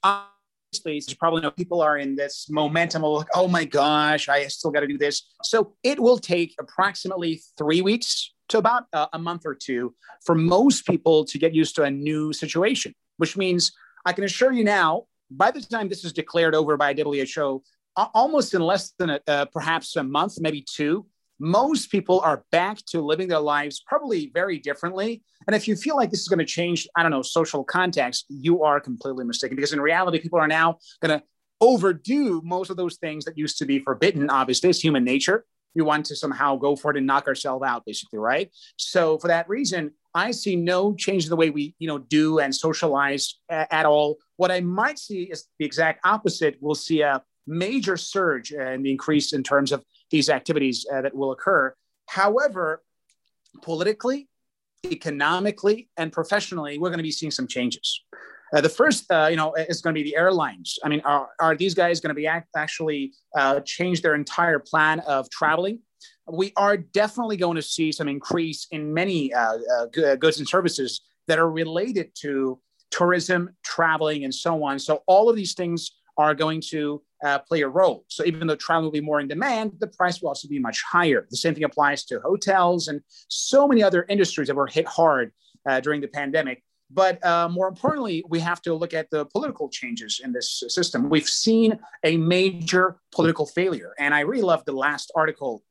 obviously, 0.01 1.01
you 1.07 1.15
probably 1.18 1.42
know 1.42 1.51
people 1.51 1.81
are 1.81 1.97
in 1.97 2.15
this 2.15 2.47
momentum 2.50 3.03
of 3.03 3.19
like, 3.19 3.27
oh 3.36 3.47
my 3.47 3.65
gosh, 3.65 4.27
I 4.27 4.47
still 4.47 4.71
got 4.71 4.80
to 4.80 4.88
do 4.88 4.97
this. 4.97 5.30
So 5.44 5.75
it 5.83 6.00
will 6.00 6.18
take 6.18 6.56
approximately 6.59 7.42
three 7.57 7.81
weeks 7.81 8.33
to 8.50 8.57
about 8.57 8.86
a, 8.94 9.07
a 9.13 9.19
month 9.19 9.44
or 9.45 9.56
two 9.56 9.94
for 10.25 10.36
most 10.36 10.86
people 10.86 11.25
to 11.25 11.38
get 11.38 11.53
used 11.53 11.75
to 11.75 11.83
a 11.83 11.92
new 11.92 12.33
situation, 12.33 12.94
which 13.18 13.38
means 13.38 13.71
I 14.06 14.13
can 14.13 14.24
assure 14.24 14.51
you 14.51 14.63
now, 14.63 15.06
by 15.31 15.51
the 15.51 15.62
time 15.62 15.89
this 15.89 16.06
is 16.06 16.13
declared 16.13 16.53
over 16.53 16.77
by 16.77 16.94
WHO, 16.94 17.63
almost 17.95 18.53
in 18.53 18.62
less 18.62 18.94
than 19.00 19.09
a, 19.12 19.19
uh, 19.27 19.45
perhaps 19.45 19.95
a 19.95 20.03
month, 20.03 20.39
maybe 20.39 20.62
two, 20.62 21.06
most 21.39 21.92
people 21.92 22.21
are 22.21 22.45
back 22.51 22.77
to 22.88 23.01
living 23.01 23.27
their 23.27 23.39
lives 23.39 23.83
probably 23.86 24.31
very 24.33 24.57
differently. 24.57 25.21
And 25.47 25.56
if 25.56 25.68
you 25.68 25.75
feel 25.75 25.95
like 25.95 26.12
this 26.12 26.21
is 26.21 26.27
going 26.27 26.39
to 26.39 26.45
change, 26.45 26.88
I 26.95 27.01
don't 27.01 27.12
know, 27.12 27.21
social 27.21 27.63
context, 27.63 28.25
you 28.30 28.63
are 28.63 28.80
completely 28.80 29.25
mistaken 29.25 29.56
because 29.56 29.74
in 29.74 29.81
reality, 29.81 30.19
people 30.19 30.39
are 30.39 30.47
now 30.47 30.77
going 31.01 31.19
to 31.19 31.25
overdo 31.59 32.42
most 32.44 32.69
of 32.69 32.77
those 32.77 32.97
things 32.97 33.25
that 33.25 33.38
used 33.38 33.57
to 33.57 33.65
be 33.65 33.80
forbidden. 33.80 34.30
Obviously, 34.30 34.69
it's 34.69 34.80
human 34.80 35.03
nature 35.03 35.45
we 35.75 35.81
want 35.81 36.06
to 36.07 36.16
somehow 36.16 36.56
go 36.56 36.75
for 36.75 36.92
it 36.92 36.98
and 36.98 37.06
knock 37.06 37.27
ourselves 37.27 37.63
out, 37.66 37.86
basically, 37.86 38.19
right? 38.19 38.50
So 38.77 39.18
for 39.18 39.27
that 39.27 39.48
reason, 39.50 39.92
I 40.13 40.31
see 40.31 40.56
no 40.56 40.95
change 40.95 41.25
in 41.25 41.30
the 41.30 41.36
way 41.36 41.50
we, 41.50 41.75
you 41.77 41.88
know, 41.88 41.98
do 41.98 42.39
and 42.39 42.56
socialize 42.56 43.38
a- 43.50 43.74
at 43.74 43.86
all. 43.86 44.18
What 44.38 44.51
I 44.51 44.62
might 44.62 44.98
see 44.98 45.24
is 45.24 45.48
the 45.60 45.66
exact 45.66 46.06
opposite. 46.06 46.57
We'll 46.62 46.75
see 46.75 47.01
a 47.01 47.22
major 47.45 47.98
surge 47.98 48.51
and 48.51 48.88
increase 48.88 49.33
in 49.33 49.44
terms 49.44 49.72
of 49.72 49.83
these 50.10 50.30
activities 50.30 50.86
uh, 50.92 51.01
that 51.01 51.13
will 51.13 51.31
occur. 51.31 51.75
However, 52.07 52.81
politically, 53.62 54.30
economically, 54.86 55.89
and 55.98 56.12
professionally, 56.12 56.78
we're 56.78 56.89
going 56.89 57.00
to 57.00 57.04
be 57.04 57.12
seeing 57.12 57.31
some 57.31 57.48
changes. 57.48 58.01
Uh, 58.56 58.62
the 58.62 58.69
first, 58.69 59.12
uh, 59.12 59.28
you 59.30 59.36
know, 59.36 59.54
is 59.56 59.81
going 59.81 59.94
to 59.94 60.02
be 60.02 60.10
the 60.10 60.16
airlines. 60.16 60.80
I 60.81 60.88
mean, 60.88 61.02
are, 61.04 61.28
are 61.42 61.57
these 61.57 61.74
guys 61.74 62.00
going 62.00 62.10
to 62.10 62.16
be 62.16 62.25
act- 62.25 62.56
actually 62.56 63.12
uh, 63.38 63.60
change 63.60 64.02
their 64.02 64.16
entire 64.16 64.60
plan 64.60 65.02
of 65.02 65.30
traveling? 65.30 65.80
We 66.25 66.54
are 66.56 66.78
definitely 66.78 67.36
going 67.36 67.57
to 67.57 67.62
see 67.62 67.92
some 67.92 68.07
increase 68.07 68.68
in 68.72 68.94
many 68.94 69.34
uh, 69.34 69.57
uh, 69.78 70.16
goods 70.16 70.40
and 70.40 70.48
services 70.48 71.02
that 71.28 71.38
are 71.38 71.52
related 71.52 72.12
to 72.22 72.60
tourism, 72.92 73.50
traveling, 73.63 74.24
and 74.24 74.34
so 74.34 74.63
on. 74.63 74.80
So 74.80 75.04
all 75.06 75.30
of 75.30 75.36
these 75.36 75.54
things 75.54 75.92
are 76.18 76.34
going 76.34 76.62
to 76.69 77.02
uh, 77.25 77.40
play 77.40 77.62
a 77.62 77.68
role. 77.68 78.06
So 78.07 78.24
even 78.24 78.48
though 78.48 78.56
travel 78.56 78.84
will 78.84 78.92
be 78.92 79.02
more 79.02 79.19
in 79.19 79.28
demand, 79.28 79.74
the 79.80 79.88
price 79.88 80.22
will 80.22 80.30
also 80.30 80.48
be 80.48 80.60
much 80.60 80.81
higher. 80.81 81.28
The 81.30 81.36
same 81.36 81.56
thing 81.56 81.66
applies 81.66 82.06
to 82.06 82.22
hotels 82.22 82.88
and 82.88 83.02
so 83.28 83.68
many 83.68 83.84
other 83.84 84.06
industries 84.07 84.48
that 84.48 84.56
were 84.56 84.68
hit 84.68 84.88
hard 84.88 85.34
uh, 85.68 85.81
during 85.81 86.00
the 86.00 86.07
pandemic. 86.07 86.63
But 86.91 87.23
uh, 87.25 87.49
more 87.49 87.67
importantly, 87.67 88.23
we 88.29 88.39
have 88.41 88.61
to 88.63 88.73
look 88.73 88.93
at 88.93 89.09
the 89.09 89.25
political 89.25 89.69
changes 89.69 90.21
in 90.23 90.31
this 90.31 90.63
system. 90.67 91.09
We've 91.09 91.27
seen 91.27 91.79
a 92.03 92.17
major 92.17 92.97
political 93.11 93.45
failure. 93.45 93.93
And 93.97 94.13
I 94.13 94.19
really 94.21 94.43
love 94.43 94.63
the 94.65 94.73
last 94.73 95.11
article 95.15 95.63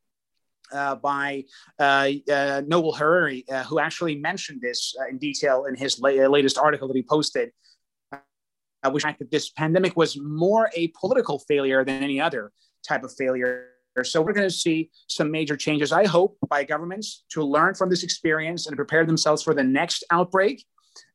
uh, 0.73 0.97
by 0.97 1.45
uh, 1.79 2.11
uh, 2.31 2.63
Noble 2.67 2.93
Harari, 2.93 3.45
uh, 3.49 3.63
who 3.65 3.79
actually 3.79 4.17
mentioned 4.17 4.61
this 4.61 4.95
uh, 5.01 5.09
in 5.09 5.19
detail 5.19 5.67
in 5.67 5.77
his 5.77 6.01
la- 6.01 6.11
latest 6.11 6.59
article 6.59 6.89
that 6.89 6.97
he 6.97 7.03
posted, 7.03 7.53
uh, 8.13 8.91
which 8.91 9.05
that 9.05 9.31
this 9.31 9.51
pandemic 9.51 9.97
was 9.97 10.19
more 10.19 10.71
a 10.75 10.89
political 11.01 11.39
failure 11.39 11.85
than 11.85 12.03
any 12.03 12.21
other 12.21 12.51
type 12.87 13.05
of 13.05 13.13
failure. 13.17 13.69
So 14.03 14.21
we're 14.21 14.33
going 14.33 14.49
to 14.49 14.55
see 14.55 14.91
some 15.07 15.31
major 15.31 15.57
changes, 15.57 15.93
I 15.93 16.07
hope, 16.07 16.37
by 16.49 16.65
governments 16.65 17.25
to 17.31 17.45
learn 17.45 17.75
from 17.75 17.89
this 17.91 18.03
experience 18.03 18.67
and 18.67 18.75
prepare 18.75 19.07
themselves 19.07 19.45
for 19.45 19.55
the 19.55 19.63
next 19.63 20.03
outbreak 20.11 20.65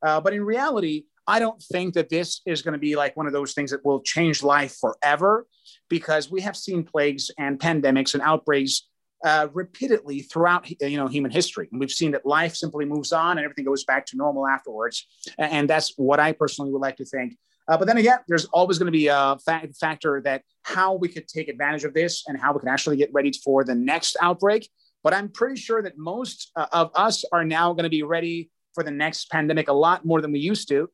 uh, 0.05 0.21
but 0.21 0.33
in 0.33 0.43
reality, 0.43 1.05
I 1.29 1.37
don't 1.37 1.61
think 1.61 1.93
that 1.93 2.09
this 2.09 2.41
is 2.47 2.63
going 2.63 2.73
to 2.73 2.79
be 2.79 2.95
like 2.95 3.15
one 3.15 3.27
of 3.27 3.33
those 3.33 3.53
things 3.53 3.69
that 3.69 3.85
will 3.85 4.01
change 4.01 4.41
life 4.41 4.75
forever 4.81 5.45
because 5.87 6.31
we 6.31 6.41
have 6.41 6.57
seen 6.57 6.83
plagues 6.83 7.29
and 7.37 7.59
pandemics 7.59 8.15
and 8.15 8.23
outbreaks 8.23 8.89
uh, 9.23 9.47
repeatedly 9.53 10.21
throughout 10.21 10.67
you 10.81 10.97
know 10.97 11.07
human 11.07 11.29
history. 11.29 11.67
And 11.71 11.79
we've 11.79 11.91
seen 11.91 12.11
that 12.11 12.25
life 12.25 12.55
simply 12.55 12.85
moves 12.85 13.11
on 13.11 13.37
and 13.37 13.45
everything 13.45 13.65
goes 13.65 13.83
back 13.83 14.05
to 14.07 14.17
normal 14.17 14.47
afterwards. 14.47 15.05
And 15.37 15.69
that's 15.69 15.93
what 15.97 16.19
i 16.19 16.31
personally 16.31 16.71
would 16.71 16.81
like 16.81 16.97
to 16.97 17.05
think. 17.05 17.37
Uh, 17.67 17.77
but 17.77 17.85
then 17.85 17.97
again 17.97 18.19
there's 18.27 18.45
always 18.45 18.79
going 18.79 18.91
to 18.91 18.97
be 18.97 19.07
a 19.07 19.37
fa- 19.45 19.69
factor 19.79 20.21
that 20.23 20.41
how 20.63 20.95
we 20.95 21.09
could 21.09 21.27
take 21.27 21.47
advantage 21.47 21.83
of 21.83 21.93
this 21.93 22.23
and 22.27 22.39
how 22.39 22.53
we 22.53 22.59
can 22.59 22.69
actually 22.69 22.97
get 22.97 23.11
ready 23.13 23.31
for 23.43 23.63
the 23.63 23.75
next 23.75 24.15
outbreak. 24.21 24.67
But 25.03 25.13
i'm 25.13 25.29
pretty 25.29 25.59
sure 25.59 25.81
that 25.83 25.97
most 25.97 26.51
uh, 26.55 26.67
of 26.71 26.91
us 26.95 27.23
are 27.31 27.45
now 27.45 27.73
going 27.73 27.83
to 27.83 27.89
be 27.89 28.03
ready 28.03 28.49
for 28.79 28.83
the 28.83 28.91
next 28.91 29.29
pandemic 29.29 29.67
a 29.67 29.73
lot 29.73 30.05
more 30.05 30.21
than 30.21 30.31
we 30.31 30.39
used 30.39 30.69
to. 30.69 30.89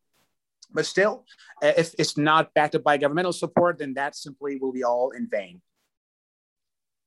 But 0.73 0.87
still, 0.87 1.23
uh, 1.61 1.73
if 1.77 1.93
it's 1.99 2.17
not 2.17 2.51
backed 2.55 2.73
up 2.73 2.83
by 2.83 2.97
governmental 2.97 3.31
support, 3.31 3.77
then 3.77 3.93
that 3.93 4.15
simply 4.15 4.57
will 4.57 4.73
be 4.73 4.83
all 4.83 5.11
in 5.11 5.27
vain. 5.29 5.61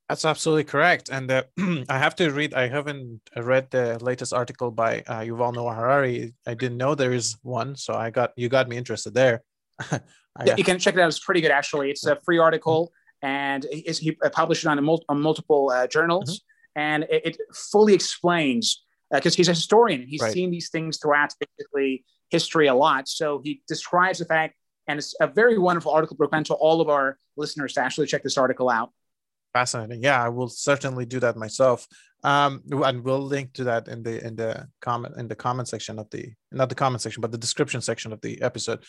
That's 0.08 0.24
absolutely 0.24 0.64
correct. 0.64 1.10
And 1.10 1.28
uh, 1.30 1.42
I 1.88 1.98
have 1.98 2.14
to 2.16 2.30
read, 2.30 2.54
I 2.54 2.68
haven't 2.68 3.20
read 3.36 3.72
the 3.72 3.98
latest 4.00 4.32
article 4.32 4.70
by 4.70 5.00
uh, 5.08 5.20
Yuval 5.20 5.52
Noah 5.52 5.74
Harari. 5.74 6.32
I 6.46 6.54
didn't 6.54 6.78
know 6.78 6.94
there 6.94 7.12
is 7.12 7.36
one. 7.42 7.74
So 7.74 7.94
I 7.94 8.10
got, 8.10 8.30
you 8.36 8.48
got 8.48 8.68
me 8.68 8.76
interested 8.76 9.14
there. 9.14 9.42
yeah, 9.90 10.54
you 10.56 10.62
can 10.62 10.78
check 10.78 10.94
it 10.94 11.00
out. 11.00 11.08
It's 11.08 11.18
pretty 11.18 11.40
good, 11.40 11.50
actually. 11.50 11.90
It's 11.90 12.06
a 12.06 12.16
free 12.24 12.38
article 12.38 12.92
and 13.20 13.66
he 13.72 14.12
published 14.32 14.64
it 14.64 14.68
on, 14.68 14.82
mul- 14.84 15.04
on 15.08 15.20
multiple 15.20 15.70
uh, 15.70 15.88
journals. 15.88 16.38
Mm-hmm. 16.38 16.80
And 16.80 17.02
it, 17.10 17.26
it, 17.26 17.38
fully 17.52 17.92
explains 17.92 18.84
because 19.10 19.34
uh, 19.34 19.36
he's 19.36 19.48
a 19.48 19.52
historian 19.52 20.00
and 20.00 20.10
he's 20.10 20.20
right. 20.20 20.32
seen 20.32 20.50
these 20.50 20.70
things 20.70 20.98
throughout 20.98 21.32
basically 21.40 22.04
history 22.30 22.66
a 22.66 22.74
lot. 22.74 23.08
So 23.08 23.40
he 23.42 23.62
describes 23.66 24.18
the 24.18 24.24
fact, 24.24 24.54
and 24.86 24.98
it's 24.98 25.14
a 25.20 25.26
very 25.26 25.58
wonderful 25.58 25.92
article. 25.92 26.16
Recommend 26.18 26.46
to 26.46 26.54
all 26.54 26.80
of 26.80 26.88
our 26.88 27.18
listeners 27.36 27.74
to 27.74 27.80
actually 27.80 28.06
check 28.06 28.22
this 28.22 28.38
article 28.38 28.68
out. 28.68 28.90
Fascinating. 29.52 30.02
Yeah, 30.02 30.22
I 30.22 30.28
will 30.28 30.48
certainly 30.48 31.06
do 31.06 31.20
that 31.20 31.36
myself. 31.36 31.86
Um, 32.24 32.62
and 32.70 33.04
we'll 33.04 33.20
link 33.20 33.52
to 33.54 33.64
that 33.64 33.86
in 33.88 34.02
the 34.02 34.24
in 34.26 34.34
the 34.34 34.68
comment 34.80 35.14
in 35.18 35.28
the 35.28 35.36
comment 35.36 35.68
section 35.68 35.98
of 35.98 36.10
the 36.10 36.32
not 36.50 36.68
the 36.68 36.74
comment 36.74 37.00
section, 37.00 37.20
but 37.20 37.30
the 37.30 37.38
description 37.38 37.80
section 37.80 38.12
of 38.12 38.20
the 38.20 38.42
episode. 38.42 38.84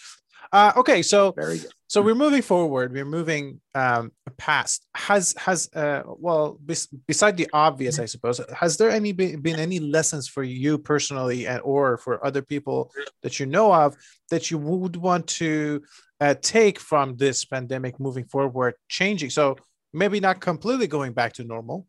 Uh, 0.51 0.71
okay, 0.75 1.03
so 1.03 1.31
very 1.33 1.59
good. 1.59 1.71
So 1.87 2.01
we're 2.01 2.15
moving 2.15 2.41
forward. 2.41 2.91
We're 2.91 3.05
moving 3.05 3.61
um, 3.75 4.11
past. 4.37 4.85
Has 4.95 5.35
has 5.37 5.69
uh, 5.75 6.01
well, 6.05 6.57
bes- 6.61 6.87
beside 7.07 7.37
the 7.37 7.47
obvious, 7.53 7.99
I 7.99 8.05
suppose, 8.05 8.41
has 8.55 8.77
there 8.77 8.89
any 8.89 9.11
been, 9.11 9.41
been 9.41 9.59
any 9.59 9.79
lessons 9.79 10.27
for 10.27 10.41
you 10.41 10.79
personally, 10.79 11.45
and 11.45 11.61
or 11.63 11.97
for 11.97 12.25
other 12.25 12.41
people 12.41 12.91
that 13.21 13.39
you 13.39 13.45
know 13.45 13.71
of 13.71 13.95
that 14.31 14.49
you 14.49 14.57
would 14.57 14.95
want 14.95 15.27
to 15.27 15.83
uh, 16.19 16.33
take 16.41 16.79
from 16.79 17.15
this 17.15 17.45
pandemic 17.45 17.99
moving 17.99 18.25
forward, 18.25 18.73
changing? 18.87 19.29
So 19.29 19.57
maybe 19.93 20.19
not 20.19 20.39
completely 20.39 20.87
going 20.87 21.13
back 21.13 21.33
to 21.33 21.43
normal, 21.43 21.87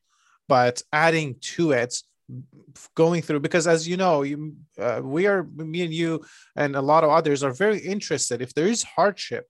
but 0.48 0.82
adding 0.92 1.36
to 1.40 1.72
it 1.72 1.94
going 2.94 3.20
through 3.22 3.40
because 3.40 3.66
as 3.66 3.88
you 3.88 3.96
know 3.96 4.22
you 4.22 4.54
uh, 4.78 5.00
we 5.02 5.26
are 5.26 5.42
me 5.42 5.82
and 5.82 5.92
you 5.92 6.24
and 6.54 6.76
a 6.76 6.80
lot 6.80 7.02
of 7.02 7.10
others 7.10 7.42
are 7.42 7.52
very 7.52 7.78
interested. 7.78 8.40
If 8.40 8.54
there 8.54 8.68
is 8.68 8.82
hardship 8.82 9.46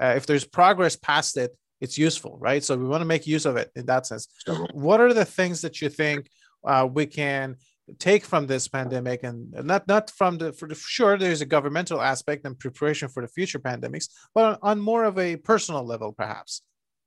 uh, 0.00 0.14
if 0.16 0.26
there's 0.26 0.44
progress 0.44 0.96
past 0.96 1.36
it 1.36 1.56
it's 1.80 1.98
useful 1.98 2.38
right? 2.40 2.62
So 2.62 2.76
we 2.76 2.86
want 2.86 3.00
to 3.00 3.06
make 3.06 3.26
use 3.26 3.46
of 3.46 3.56
it 3.56 3.70
in 3.74 3.86
that 3.86 4.06
sense. 4.06 4.28
What 4.72 5.00
are 5.00 5.12
the 5.12 5.24
things 5.24 5.60
that 5.62 5.80
you 5.82 5.88
think 5.88 6.28
uh, 6.64 6.86
we 6.90 7.06
can 7.06 7.56
take 7.98 8.24
from 8.24 8.46
this 8.46 8.68
pandemic 8.68 9.22
and 9.24 9.50
not 9.64 9.86
not 9.88 10.10
from 10.10 10.38
the 10.38 10.52
for 10.52 10.68
the 10.68 10.74
sure 10.74 11.18
there's 11.18 11.40
a 11.40 11.46
governmental 11.46 12.00
aspect 12.00 12.44
and 12.44 12.58
preparation 12.58 13.08
for 13.08 13.22
the 13.22 13.28
future 13.28 13.58
pandemics 13.58 14.08
but 14.34 14.44
on, 14.44 14.58
on 14.62 14.80
more 14.80 15.04
of 15.04 15.18
a 15.18 15.36
personal 15.36 15.84
level 15.84 16.12
perhaps 16.12 16.62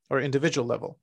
or 0.09 0.19
individual 0.19 0.67
level 0.67 0.99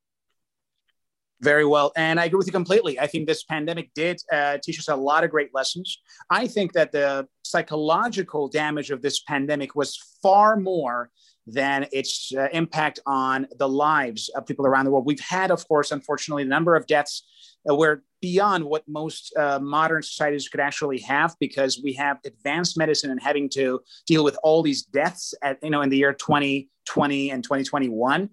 very 1.40 1.64
well. 1.64 1.92
And 1.96 2.20
I 2.20 2.26
agree 2.26 2.38
with 2.38 2.46
you 2.46 2.52
completely. 2.52 2.98
I 3.00 3.06
think 3.06 3.26
this 3.26 3.44
pandemic 3.44 3.92
did 3.94 4.20
uh, 4.32 4.58
teach 4.62 4.78
us 4.78 4.88
a 4.88 4.96
lot 4.96 5.24
of 5.24 5.30
great 5.30 5.54
lessons. 5.54 5.98
I 6.28 6.46
think 6.46 6.72
that 6.74 6.92
the 6.92 7.26
psychological 7.42 8.48
damage 8.48 8.90
of 8.90 9.02
this 9.02 9.22
pandemic 9.22 9.74
was 9.74 9.98
far 10.22 10.56
more 10.56 11.10
than 11.46 11.86
its 11.92 12.32
uh, 12.36 12.48
impact 12.52 13.00
on 13.06 13.48
the 13.58 13.68
lives 13.68 14.28
of 14.36 14.46
people 14.46 14.66
around 14.66 14.84
the 14.84 14.90
world. 14.90 15.06
We've 15.06 15.18
had, 15.20 15.50
of 15.50 15.66
course, 15.66 15.90
unfortunately, 15.90 16.42
a 16.42 16.46
number 16.46 16.76
of 16.76 16.86
deaths 16.86 17.26
uh, 17.68 17.74
were 17.74 18.04
beyond 18.20 18.64
what 18.64 18.84
most 18.86 19.34
uh, 19.36 19.58
modern 19.58 20.02
societies 20.02 20.48
could 20.48 20.60
actually 20.60 20.98
have 21.00 21.34
because 21.40 21.80
we 21.82 21.94
have 21.94 22.18
advanced 22.26 22.76
medicine 22.76 23.10
and 23.10 23.20
having 23.20 23.48
to 23.50 23.80
deal 24.06 24.22
with 24.22 24.38
all 24.42 24.62
these 24.62 24.82
deaths 24.82 25.32
at, 25.42 25.58
you 25.62 25.70
know, 25.70 25.80
in 25.80 25.88
the 25.88 25.96
year 25.96 26.12
2020 26.12 27.30
and 27.30 27.42
2021 27.42 28.28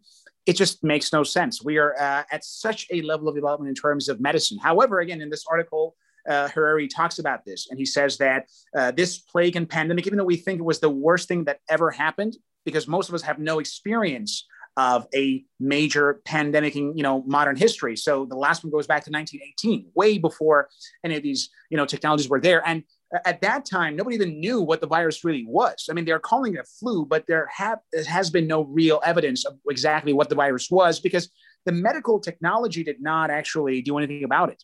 it 0.48 0.56
just 0.56 0.84
makes 0.84 1.12
no 1.12 1.24
sense. 1.24 1.62
We 1.62 1.78
are 1.78 1.94
uh, 2.00 2.24
at 2.32 2.44
such 2.44 2.88
a 2.92 3.02
level 3.02 3.28
of 3.28 3.36
development 3.36 3.68
in 3.70 3.76
terms 3.76 4.08
of 4.08 4.22
medicine. 4.22 4.58
However, 4.58 5.02
again, 5.02 5.22
in 5.22 5.30
this 5.30 5.46
article, 5.52 5.96
uh, 6.28 6.48
Harari 6.48 6.88
talks 6.88 7.20
about 7.20 7.46
this, 7.46 7.68
and 7.70 7.78
he 7.78 7.86
says 7.86 8.18
that 8.18 8.48
uh, 8.76 8.92
this 8.92 9.20
plague 9.20 9.58
and 9.58 9.70
pandemic, 9.70 10.08
even 10.08 10.18
though 10.18 10.24
we 10.24 10.38
think 10.38 10.60
it 10.60 10.64
was 10.64 10.80
the 10.80 10.90
worst 10.90 11.28
thing 11.28 11.44
that 11.44 11.60
ever 11.70 11.92
happened, 11.92 12.38
because 12.66 12.88
most 12.88 13.10
of 13.10 13.16
us 13.16 13.22
have 13.22 13.40
no 13.40 13.60
experience 13.60 14.46
of 14.78 15.08
a 15.14 15.44
major 15.60 16.22
pandemic 16.24 16.76
in 16.76 16.96
you 16.96 17.04
know 17.04 17.24
modern 17.26 17.56
history. 17.56 17.98
So 17.98 18.26
the 18.26 18.38
last 18.38 18.64
one 18.64 18.72
goes 18.72 18.88
back 18.88 19.04
to 19.06 19.12
1918, 19.12 19.92
way 19.96 20.18
before 20.18 20.70
any 21.04 21.18
of 21.18 21.24
these 21.24 21.50
you 21.70 21.78
know 21.78 21.86
technologies 21.86 22.30
were 22.30 22.40
there. 22.40 22.66
And 22.66 22.84
at 23.26 23.42
that 23.42 23.66
time, 23.66 23.96
nobody 23.96 24.16
even 24.16 24.40
knew 24.40 24.62
what 24.62 24.82
the 24.82 24.88
virus 24.88 25.24
really 25.24 25.46
was. 25.48 25.88
I 25.90 25.94
mean, 25.94 26.06
they're 26.06 26.20
calling 26.20 26.56
it 26.56 26.60
a 26.60 26.64
flu, 26.64 27.06
but 27.06 27.26
there 27.28 27.48
have 27.56 27.80
has 28.08 28.30
been 28.30 28.48
no 28.48 28.64
real 28.66 29.02
evidence 29.04 29.46
of 29.46 29.58
exactly 29.70 30.14
what 30.14 30.30
the 30.30 30.36
virus 30.36 30.70
was 30.70 31.00
because 31.00 31.30
the 31.66 31.72
medical 31.72 32.20
technology 32.20 32.84
did 32.84 33.02
not 33.02 33.30
actually 33.30 33.82
do 33.82 33.98
anything 33.98 34.24
about 34.24 34.50
it. 34.50 34.62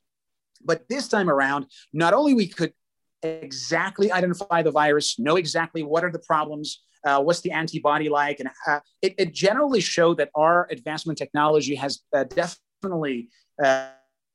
But 0.63 0.87
this 0.89 1.07
time 1.07 1.29
around, 1.29 1.67
not 1.93 2.13
only 2.13 2.33
we 2.33 2.47
could 2.47 2.73
exactly 3.21 4.11
identify 4.11 4.61
the 4.61 4.71
virus, 4.71 5.17
know 5.19 5.37
exactly 5.37 5.83
what 5.83 6.03
are 6.03 6.11
the 6.11 6.19
problems, 6.19 6.83
uh, 7.05 7.21
what's 7.21 7.41
the 7.41 7.51
antibody 7.51 8.09
like, 8.09 8.39
and 8.39 8.49
uh, 8.67 8.79
it, 9.01 9.15
it, 9.17 9.33
generally 9.33 9.81
showed 9.81 10.17
that 10.17 10.29
our 10.35 10.67
advancement 10.71 11.17
technology 11.17 11.75
has 11.75 12.01
uh, 12.15 12.23
definitely 12.23 13.29
uh, 13.61 13.89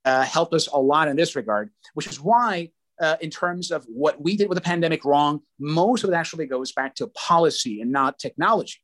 uh, 0.04 0.22
helped 0.22 0.54
us 0.54 0.66
a 0.68 0.78
lot 0.78 1.08
in 1.08 1.16
this 1.16 1.34
regard, 1.36 1.70
which 1.94 2.06
is 2.06 2.20
why 2.20 2.70
uh, 3.00 3.16
in 3.20 3.30
terms 3.30 3.70
of 3.70 3.84
what 3.86 4.20
we 4.20 4.36
did 4.36 4.48
with 4.48 4.56
the 4.56 4.62
pandemic 4.62 5.04
wrong, 5.04 5.40
most 5.58 6.04
of 6.04 6.10
it 6.10 6.14
actually 6.14 6.46
goes 6.46 6.72
back 6.72 6.94
to 6.96 7.06
policy 7.08 7.80
and 7.80 7.90
not 7.92 8.18
technology. 8.18 8.78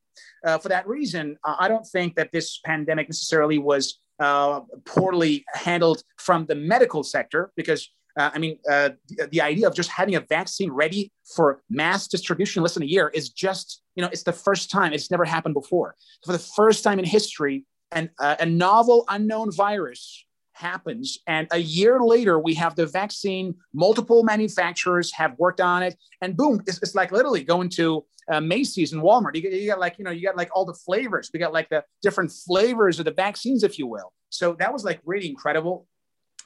Uh, 0.44 0.58
for 0.58 0.68
that 0.68 0.86
reason, 0.86 1.36
uh, 1.44 1.56
I 1.58 1.68
don't 1.68 1.86
think 1.86 2.14
that 2.16 2.30
this 2.32 2.60
pandemic 2.64 3.08
necessarily 3.08 3.58
was 3.58 4.00
uh, 4.20 4.60
poorly 4.84 5.44
handled 5.54 6.02
from 6.18 6.46
the 6.46 6.54
medical 6.54 7.02
sector 7.02 7.52
because. 7.56 7.88
Uh, 8.16 8.30
I 8.32 8.38
mean, 8.38 8.60
uh, 8.70 8.90
the, 9.08 9.26
the, 9.26 9.40
idea 9.40 9.66
of 9.66 9.74
just 9.74 9.90
having 9.90 10.14
a 10.14 10.20
vaccine 10.20 10.70
ready 10.70 11.10
for 11.34 11.62
mass 11.68 12.06
distribution 12.06 12.60
in 12.60 12.62
less 12.62 12.74
than 12.74 12.84
a 12.84 12.86
year 12.86 13.08
is 13.08 13.30
just, 13.30 13.82
you 13.96 14.02
know, 14.02 14.08
it's 14.12 14.22
the 14.22 14.32
first 14.32 14.70
time. 14.70 14.92
It's 14.92 15.10
never 15.10 15.24
happened 15.24 15.54
before. 15.54 15.96
For 16.24 16.30
the 16.30 16.38
first 16.38 16.84
time 16.84 17.00
in 17.00 17.04
history, 17.04 17.64
an, 17.90 18.10
a 18.20 18.46
novel 18.46 19.04
unknown 19.08 19.50
virus 19.50 20.24
happens. 20.54 21.18
And 21.26 21.46
a 21.50 21.58
year 21.58 22.00
later, 22.00 22.38
we 22.38 22.54
have 22.54 22.74
the 22.74 22.86
vaccine. 22.86 23.54
Multiple 23.72 24.24
manufacturers 24.24 25.12
have 25.12 25.38
worked 25.38 25.60
on 25.60 25.82
it, 25.82 25.96
and 26.20 26.36
boom, 26.36 26.62
it's, 26.66 26.82
it's 26.82 26.94
like 26.94 27.12
literally 27.12 27.44
going 27.44 27.68
to 27.70 28.04
uh, 28.30 28.40
Macy's 28.40 28.92
and 28.92 29.02
Walmart. 29.02 29.34
You 29.34 29.42
get, 29.42 29.52
you 29.52 29.68
got 29.68 29.78
like 29.78 29.98
you 29.98 30.04
know 30.04 30.10
you 30.10 30.22
got 30.22 30.36
like 30.36 30.50
all 30.54 30.64
the 30.64 30.74
flavors. 30.74 31.30
We 31.32 31.38
got 31.40 31.52
like 31.52 31.68
the 31.68 31.84
different 32.02 32.32
flavors 32.32 32.98
of 32.98 33.04
the 33.04 33.12
vaccines, 33.12 33.62
if 33.62 33.78
you 33.78 33.86
will. 33.86 34.12
So 34.30 34.54
that 34.58 34.72
was 34.72 34.84
like 34.84 35.00
really 35.04 35.28
incredible. 35.28 35.86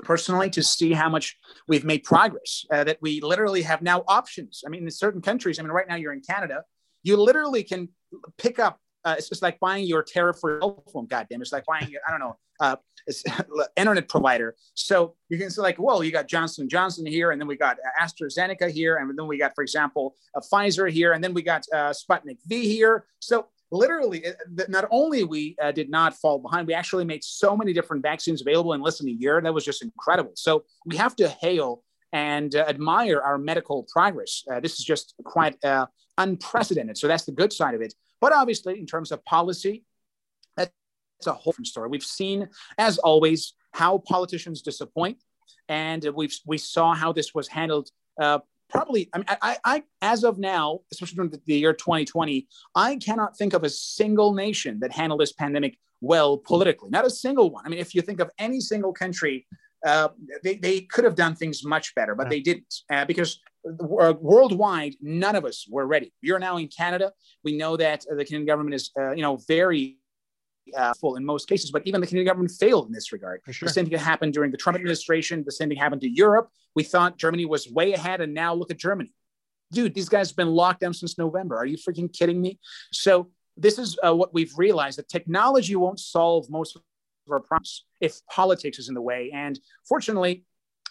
Personally, 0.04 0.48
to 0.50 0.62
see 0.62 0.92
how 0.92 1.08
much 1.08 1.36
we've 1.66 1.84
made 1.84 2.04
progress, 2.04 2.64
uh, 2.72 2.84
that 2.84 2.98
we 3.02 3.20
literally 3.20 3.62
have 3.62 3.82
now 3.82 4.04
options. 4.06 4.62
I 4.64 4.70
mean, 4.70 4.84
in 4.84 4.90
certain 4.92 5.20
countries, 5.20 5.58
I 5.58 5.62
mean, 5.62 5.72
right 5.72 5.88
now 5.88 5.96
you're 5.96 6.12
in 6.12 6.20
Canada, 6.20 6.62
you 7.02 7.16
literally 7.16 7.64
can 7.64 7.88
pick 8.36 8.60
up 8.60 8.78
uh, 9.08 9.14
it's 9.16 9.28
just 9.28 9.42
like 9.42 9.58
buying 9.58 9.86
your 9.86 10.02
tariff 10.02 10.38
for 10.40 10.58
your 10.58 10.82
phone. 10.92 11.06
Goddamn, 11.06 11.40
it's 11.40 11.52
like 11.52 11.64
buying 11.64 11.88
I 12.06 12.10
don't 12.10 12.20
know, 12.20 12.36
uh, 12.60 12.76
internet 13.76 14.08
provider. 14.08 14.54
So 14.74 15.14
you 15.28 15.38
can 15.38 15.50
say 15.50 15.62
like, 15.62 15.78
well, 15.78 16.04
you 16.04 16.12
got 16.12 16.28
Johnson 16.28 16.68
Johnson 16.68 17.06
here, 17.06 17.30
and 17.30 17.40
then 17.40 17.48
we 17.48 17.56
got 17.56 17.78
AstraZeneca 18.00 18.70
here, 18.70 18.96
and 18.96 19.18
then 19.18 19.26
we 19.26 19.38
got, 19.38 19.52
for 19.54 19.62
example, 19.62 20.14
uh, 20.36 20.40
Pfizer 20.52 20.90
here, 20.90 21.12
and 21.12 21.24
then 21.24 21.32
we 21.32 21.42
got 21.42 21.64
uh, 21.72 21.92
Sputnik 21.92 22.38
V 22.46 22.68
here. 22.68 23.06
So 23.20 23.46
literally, 23.70 24.24
not 24.68 24.86
only 24.90 25.24
we 25.24 25.56
uh, 25.62 25.72
did 25.72 25.88
not 25.90 26.14
fall 26.14 26.38
behind, 26.38 26.66
we 26.66 26.74
actually 26.74 27.04
made 27.04 27.24
so 27.24 27.56
many 27.56 27.72
different 27.72 28.02
vaccines 28.02 28.42
available 28.42 28.74
in 28.74 28.82
less 28.82 28.98
than 28.98 29.08
a 29.08 29.12
year. 29.12 29.40
That 29.40 29.54
was 29.54 29.64
just 29.64 29.82
incredible. 29.82 30.32
So 30.34 30.64
we 30.84 30.96
have 30.96 31.16
to 31.16 31.28
hail 31.28 31.82
and 32.12 32.54
uh, 32.54 32.64
admire 32.68 33.20
our 33.20 33.38
medical 33.38 33.86
progress. 33.92 34.44
Uh, 34.50 34.60
this 34.60 34.78
is 34.78 34.84
just 34.84 35.14
quite 35.24 35.62
uh, 35.64 35.86
unprecedented. 36.18 36.98
So 36.98 37.08
that's 37.08 37.24
the 37.24 37.32
good 37.32 37.52
side 37.52 37.74
of 37.74 37.80
it. 37.80 37.94
But 38.20 38.32
obviously, 38.32 38.78
in 38.78 38.86
terms 38.86 39.12
of 39.12 39.24
policy, 39.24 39.84
that's 40.56 40.72
a 41.26 41.32
whole 41.32 41.52
different 41.52 41.68
story. 41.68 41.88
We've 41.88 42.02
seen, 42.02 42.48
as 42.78 42.98
always, 42.98 43.54
how 43.72 43.98
politicians 43.98 44.62
disappoint, 44.62 45.18
and 45.68 46.04
we've 46.14 46.36
we 46.46 46.58
saw 46.58 46.94
how 46.94 47.12
this 47.12 47.34
was 47.34 47.48
handled. 47.48 47.90
Uh, 48.20 48.40
probably, 48.68 49.08
I 49.12 49.18
mean, 49.18 49.26
I, 49.28 49.56
I, 49.64 49.82
as 50.02 50.24
of 50.24 50.38
now, 50.38 50.80
especially 50.92 51.16
during 51.16 51.30
the, 51.30 51.40
the 51.46 51.58
year 51.58 51.72
2020, 51.72 52.46
I 52.74 52.96
cannot 52.96 53.36
think 53.36 53.54
of 53.54 53.64
a 53.64 53.70
single 53.70 54.34
nation 54.34 54.80
that 54.80 54.92
handled 54.92 55.20
this 55.20 55.32
pandemic 55.32 55.78
well 56.00 56.36
politically. 56.36 56.90
Not 56.90 57.06
a 57.06 57.10
single 57.10 57.50
one. 57.50 57.64
I 57.64 57.68
mean, 57.68 57.78
if 57.78 57.94
you 57.94 58.02
think 58.02 58.20
of 58.20 58.30
any 58.38 58.60
single 58.60 58.92
country 58.92 59.46
uh, 59.86 60.08
they, 60.42 60.56
they 60.56 60.80
could 60.80 61.04
have 61.04 61.14
done 61.14 61.34
things 61.34 61.64
much 61.64 61.94
better, 61.94 62.14
but 62.14 62.28
they 62.28 62.40
didn't 62.40 62.82
uh, 62.90 63.04
because 63.04 63.40
worldwide, 63.64 64.94
none 65.00 65.36
of 65.36 65.44
us 65.44 65.66
were 65.68 65.86
ready. 65.86 66.12
You're 66.20 66.38
now 66.38 66.56
in 66.56 66.68
Canada. 66.68 67.12
We 67.44 67.56
know 67.56 67.76
that 67.76 68.04
the 68.08 68.24
Canadian 68.24 68.46
government 68.46 68.74
is, 68.74 68.90
uh, 68.98 69.12
you 69.12 69.22
know, 69.22 69.38
very 69.48 69.98
uh, 70.76 70.94
full 70.94 71.16
in 71.16 71.24
most 71.24 71.48
cases, 71.48 71.70
but 71.70 71.82
even 71.86 72.00
the 72.00 72.06
Canadian 72.06 72.26
government 72.26 72.52
failed 72.52 72.86
in 72.86 72.92
this 72.92 73.12
regard. 73.12 73.40
Sure. 73.50 73.66
The 73.66 73.72
same 73.72 73.86
thing 73.86 73.98
happened 73.98 74.34
during 74.34 74.50
the 74.50 74.56
Trump 74.56 74.76
administration. 74.76 75.42
The 75.44 75.52
same 75.52 75.68
thing 75.68 75.78
happened 75.78 76.02
to 76.02 76.08
Europe. 76.08 76.50
We 76.74 76.82
thought 76.82 77.16
Germany 77.16 77.46
was 77.46 77.70
way 77.70 77.92
ahead, 77.92 78.20
and 78.20 78.34
now 78.34 78.54
look 78.54 78.70
at 78.70 78.78
Germany. 78.78 79.12
Dude, 79.72 79.94
these 79.94 80.08
guys 80.08 80.30
have 80.30 80.36
been 80.36 80.48
locked 80.48 80.80
down 80.80 80.94
since 80.94 81.18
November. 81.18 81.56
Are 81.56 81.66
you 81.66 81.76
freaking 81.76 82.12
kidding 82.12 82.40
me? 82.40 82.58
So 82.92 83.30
this 83.56 83.78
is 83.78 83.98
uh, 84.06 84.14
what 84.14 84.32
we've 84.32 84.52
realized 84.56 84.98
that 84.98 85.08
technology 85.08 85.76
won't 85.76 86.00
solve 86.00 86.48
most 86.48 86.76
of 86.76 86.82
our 87.30 87.40
problems 87.40 87.84
if 88.00 88.24
politics 88.30 88.78
is 88.78 88.88
in 88.88 88.94
the 88.94 89.02
way. 89.02 89.30
And 89.34 89.58
fortunately, 89.86 90.44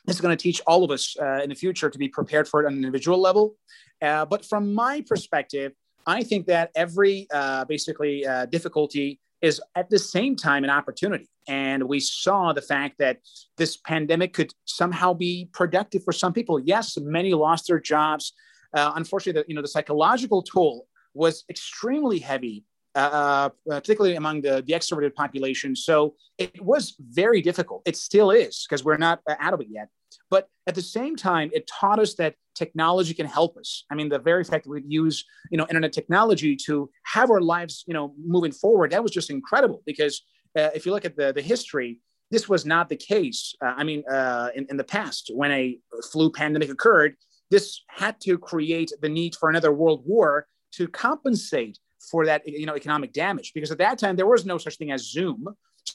is 0.07 0.21
going 0.21 0.35
to 0.35 0.41
teach 0.41 0.61
all 0.65 0.83
of 0.83 0.91
us 0.91 1.15
uh, 1.21 1.41
in 1.43 1.49
the 1.49 1.55
future 1.55 1.89
to 1.89 1.97
be 1.97 2.07
prepared 2.07 2.47
for 2.47 2.63
it 2.63 2.65
on 2.65 2.73
an 2.73 2.79
individual 2.79 3.19
level. 3.19 3.55
Uh, 4.01 4.25
but 4.25 4.45
from 4.45 4.73
my 4.73 5.03
perspective, 5.07 5.73
I 6.05 6.23
think 6.23 6.47
that 6.47 6.71
every 6.75 7.27
uh, 7.33 7.65
basically 7.65 8.25
uh, 8.25 8.45
difficulty 8.45 9.19
is 9.41 9.61
at 9.75 9.89
the 9.89 9.99
same 9.99 10.35
time 10.35 10.63
an 10.63 10.69
opportunity. 10.69 11.29
And 11.47 11.83
we 11.83 11.99
saw 11.99 12.53
the 12.53 12.61
fact 12.61 12.95
that 12.99 13.17
this 13.57 13.77
pandemic 13.77 14.33
could 14.33 14.51
somehow 14.65 15.13
be 15.13 15.49
productive 15.53 16.03
for 16.03 16.11
some 16.11 16.33
people. 16.33 16.59
Yes, 16.59 16.97
many 16.97 17.33
lost 17.33 17.67
their 17.67 17.79
jobs. 17.79 18.33
Uh, 18.73 18.93
unfortunately, 18.95 19.41
the, 19.41 19.45
you 19.47 19.55
know, 19.55 19.61
the 19.61 19.67
psychological 19.67 20.41
toll 20.41 20.87
was 21.13 21.43
extremely 21.49 22.19
heavy 22.19 22.63
uh, 22.95 23.49
particularly 23.67 24.15
among 24.15 24.41
the, 24.41 24.63
the 24.65 24.73
extroverted 24.73 25.13
population. 25.13 25.75
So 25.75 26.15
it 26.39 26.59
was 26.63 26.95
very 26.99 27.41
difficult. 27.41 27.83
It 27.85 27.95
still 27.95 28.31
is 28.31 28.65
because 28.67 28.83
we're 28.83 28.97
not 28.97 29.21
out 29.39 29.53
of 29.53 29.61
it 29.61 29.67
yet. 29.69 29.89
But 30.29 30.49
at 30.67 30.75
the 30.75 30.81
same 30.81 31.15
time, 31.15 31.49
it 31.53 31.67
taught 31.67 31.99
us 31.99 32.15
that 32.15 32.35
technology 32.55 33.13
can 33.13 33.25
help 33.25 33.57
us. 33.57 33.85
I 33.89 33.95
mean, 33.95 34.09
the 34.09 34.19
very 34.19 34.43
fact 34.43 34.65
that 34.65 34.69
we 34.69 34.83
use, 34.85 35.23
you 35.51 35.57
know, 35.57 35.65
internet 35.69 35.93
technology 35.93 36.55
to 36.65 36.89
have 37.03 37.31
our 37.31 37.41
lives, 37.41 37.83
you 37.87 37.93
know, 37.93 38.13
moving 38.19 38.51
forward, 38.51 38.91
that 38.91 39.03
was 39.03 39.11
just 39.11 39.29
incredible. 39.29 39.83
Because 39.85 40.21
uh, 40.57 40.69
if 40.75 40.85
you 40.85 40.91
look 40.91 41.05
at 41.05 41.15
the, 41.15 41.31
the 41.31 41.41
history, 41.41 42.01
this 42.31 42.49
was 42.49 42.65
not 42.65 42.89
the 42.89 42.95
case. 42.95 43.55
Uh, 43.63 43.73
I 43.77 43.83
mean, 43.83 44.03
uh, 44.09 44.49
in, 44.55 44.67
in 44.69 44.77
the 44.77 44.83
past, 44.83 45.31
when 45.33 45.51
a 45.51 45.79
flu 46.11 46.31
pandemic 46.31 46.69
occurred, 46.69 47.15
this 47.49 47.81
had 47.87 48.19
to 48.21 48.37
create 48.37 48.91
the 49.01 49.09
need 49.09 49.35
for 49.35 49.49
another 49.49 49.71
world 49.71 50.03
war 50.05 50.47
to 50.73 50.87
compensate 50.87 51.79
for 52.11 52.25
that 52.25 52.47
you 52.47 52.65
know 52.65 52.75
economic 52.75 53.11
damage 53.11 53.51
because 53.53 53.71
at 53.71 53.77
that 53.79 53.97
time 53.97 54.15
there 54.15 54.27
was 54.27 54.45
no 54.45 54.57
such 54.57 54.77
thing 54.77 54.91
as 54.91 55.09
Zoom. 55.11 55.45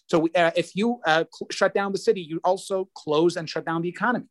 So 0.09 0.29
uh, 0.35 0.51
if 0.57 0.75
you 0.75 1.01
uh, 1.07 1.25
cl- 1.33 1.49
shut 1.51 1.75
down 1.75 1.93
the 1.93 1.99
city, 1.99 2.21
you 2.23 2.41
also 2.45 2.89
close 2.95 3.37
and 3.37 3.49
shut 3.49 3.65
down 3.67 3.83
the 3.83 3.89
economy. 3.89 4.27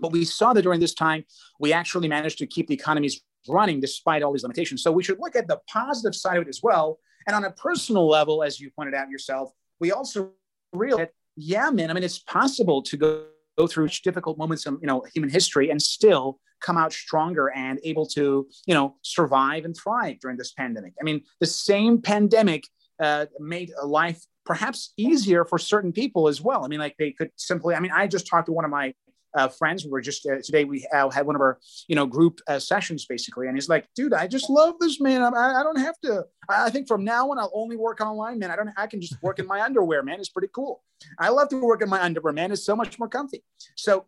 But 0.00 0.12
we 0.12 0.24
saw 0.24 0.52
that 0.52 0.62
during 0.62 0.80
this 0.80 0.94
time, 0.94 1.24
we 1.58 1.72
actually 1.72 2.08
managed 2.08 2.38
to 2.38 2.46
keep 2.46 2.68
the 2.68 2.74
economies 2.74 3.22
running 3.48 3.80
despite 3.80 4.22
all 4.22 4.32
these 4.32 4.42
limitations. 4.42 4.82
So 4.82 4.92
we 4.92 5.02
should 5.02 5.18
look 5.18 5.36
at 5.36 5.48
the 5.48 5.60
positive 5.68 6.14
side 6.14 6.36
of 6.36 6.42
it 6.42 6.48
as 6.48 6.60
well. 6.62 6.98
And 7.26 7.34
on 7.34 7.44
a 7.44 7.50
personal 7.50 8.08
level, 8.08 8.42
as 8.42 8.60
you 8.60 8.70
pointed 8.70 8.94
out 8.94 9.08
yourself, 9.08 9.52
we 9.80 9.92
also 9.92 10.32
realize, 10.72 11.08
yeah, 11.36 11.70
man, 11.70 11.90
I 11.90 11.94
mean, 11.94 12.04
it's 12.04 12.18
possible 12.18 12.82
to 12.82 12.96
go, 12.96 13.24
go 13.58 13.66
through 13.66 13.88
difficult 14.04 14.38
moments 14.38 14.66
in 14.66 14.78
you 14.80 14.86
know 14.86 15.04
human 15.12 15.30
history 15.30 15.70
and 15.70 15.80
still 15.80 16.38
come 16.60 16.76
out 16.76 16.92
stronger 16.92 17.50
and 17.50 17.78
able 17.84 18.06
to 18.06 18.46
you 18.66 18.74
know 18.74 18.96
survive 19.02 19.64
and 19.64 19.76
thrive 19.76 20.18
during 20.20 20.36
this 20.36 20.52
pandemic. 20.52 20.94
I 21.00 21.04
mean, 21.04 21.22
the 21.40 21.46
same 21.46 22.00
pandemic 22.00 22.64
uh, 23.00 23.26
made 23.38 23.72
life 23.82 24.24
perhaps 24.46 24.92
easier 24.96 25.44
for 25.44 25.58
certain 25.58 25.92
people 25.92 26.28
as 26.28 26.40
well. 26.40 26.64
I 26.64 26.68
mean, 26.68 26.78
like 26.78 26.96
they 26.98 27.10
could 27.10 27.30
simply. 27.36 27.74
I 27.74 27.80
mean, 27.80 27.92
I 27.92 28.06
just 28.06 28.26
talked 28.26 28.46
to 28.46 28.52
one 28.52 28.64
of 28.64 28.70
my 28.70 28.94
uh, 29.36 29.48
friends. 29.48 29.84
We 29.84 29.90
were 29.90 30.00
just 30.00 30.26
uh, 30.26 30.40
today 30.42 30.64
we 30.64 30.86
uh, 30.94 31.10
had 31.10 31.26
one 31.26 31.34
of 31.34 31.42
our 31.42 31.58
you 31.88 31.96
know 31.96 32.06
group 32.06 32.40
uh, 32.48 32.58
sessions 32.58 33.04
basically, 33.06 33.48
and 33.48 33.56
he's 33.56 33.68
like, 33.68 33.86
"Dude, 33.94 34.14
I 34.14 34.26
just 34.26 34.48
love 34.48 34.74
this 34.80 35.00
man. 35.00 35.22
I, 35.22 35.60
I 35.60 35.62
don't 35.62 35.78
have 35.78 35.98
to. 36.04 36.24
I 36.48 36.70
think 36.70 36.88
from 36.88 37.04
now 37.04 37.30
on 37.30 37.38
I'll 37.38 37.52
only 37.54 37.76
work 37.76 38.00
online, 38.00 38.38
man. 38.38 38.50
I 38.50 38.56
don't. 38.56 38.70
I 38.76 38.86
can 38.86 39.00
just 39.00 39.20
work 39.22 39.38
in 39.38 39.46
my 39.46 39.60
underwear, 39.60 40.02
man. 40.02 40.18
It's 40.20 40.30
pretty 40.30 40.50
cool. 40.54 40.82
I 41.18 41.28
love 41.28 41.48
to 41.50 41.60
work 41.60 41.82
in 41.82 41.88
my 41.88 42.02
underwear, 42.02 42.32
man. 42.32 42.52
It's 42.52 42.64
so 42.64 42.76
much 42.76 42.98
more 42.98 43.08
comfy. 43.08 43.44
So 43.76 44.06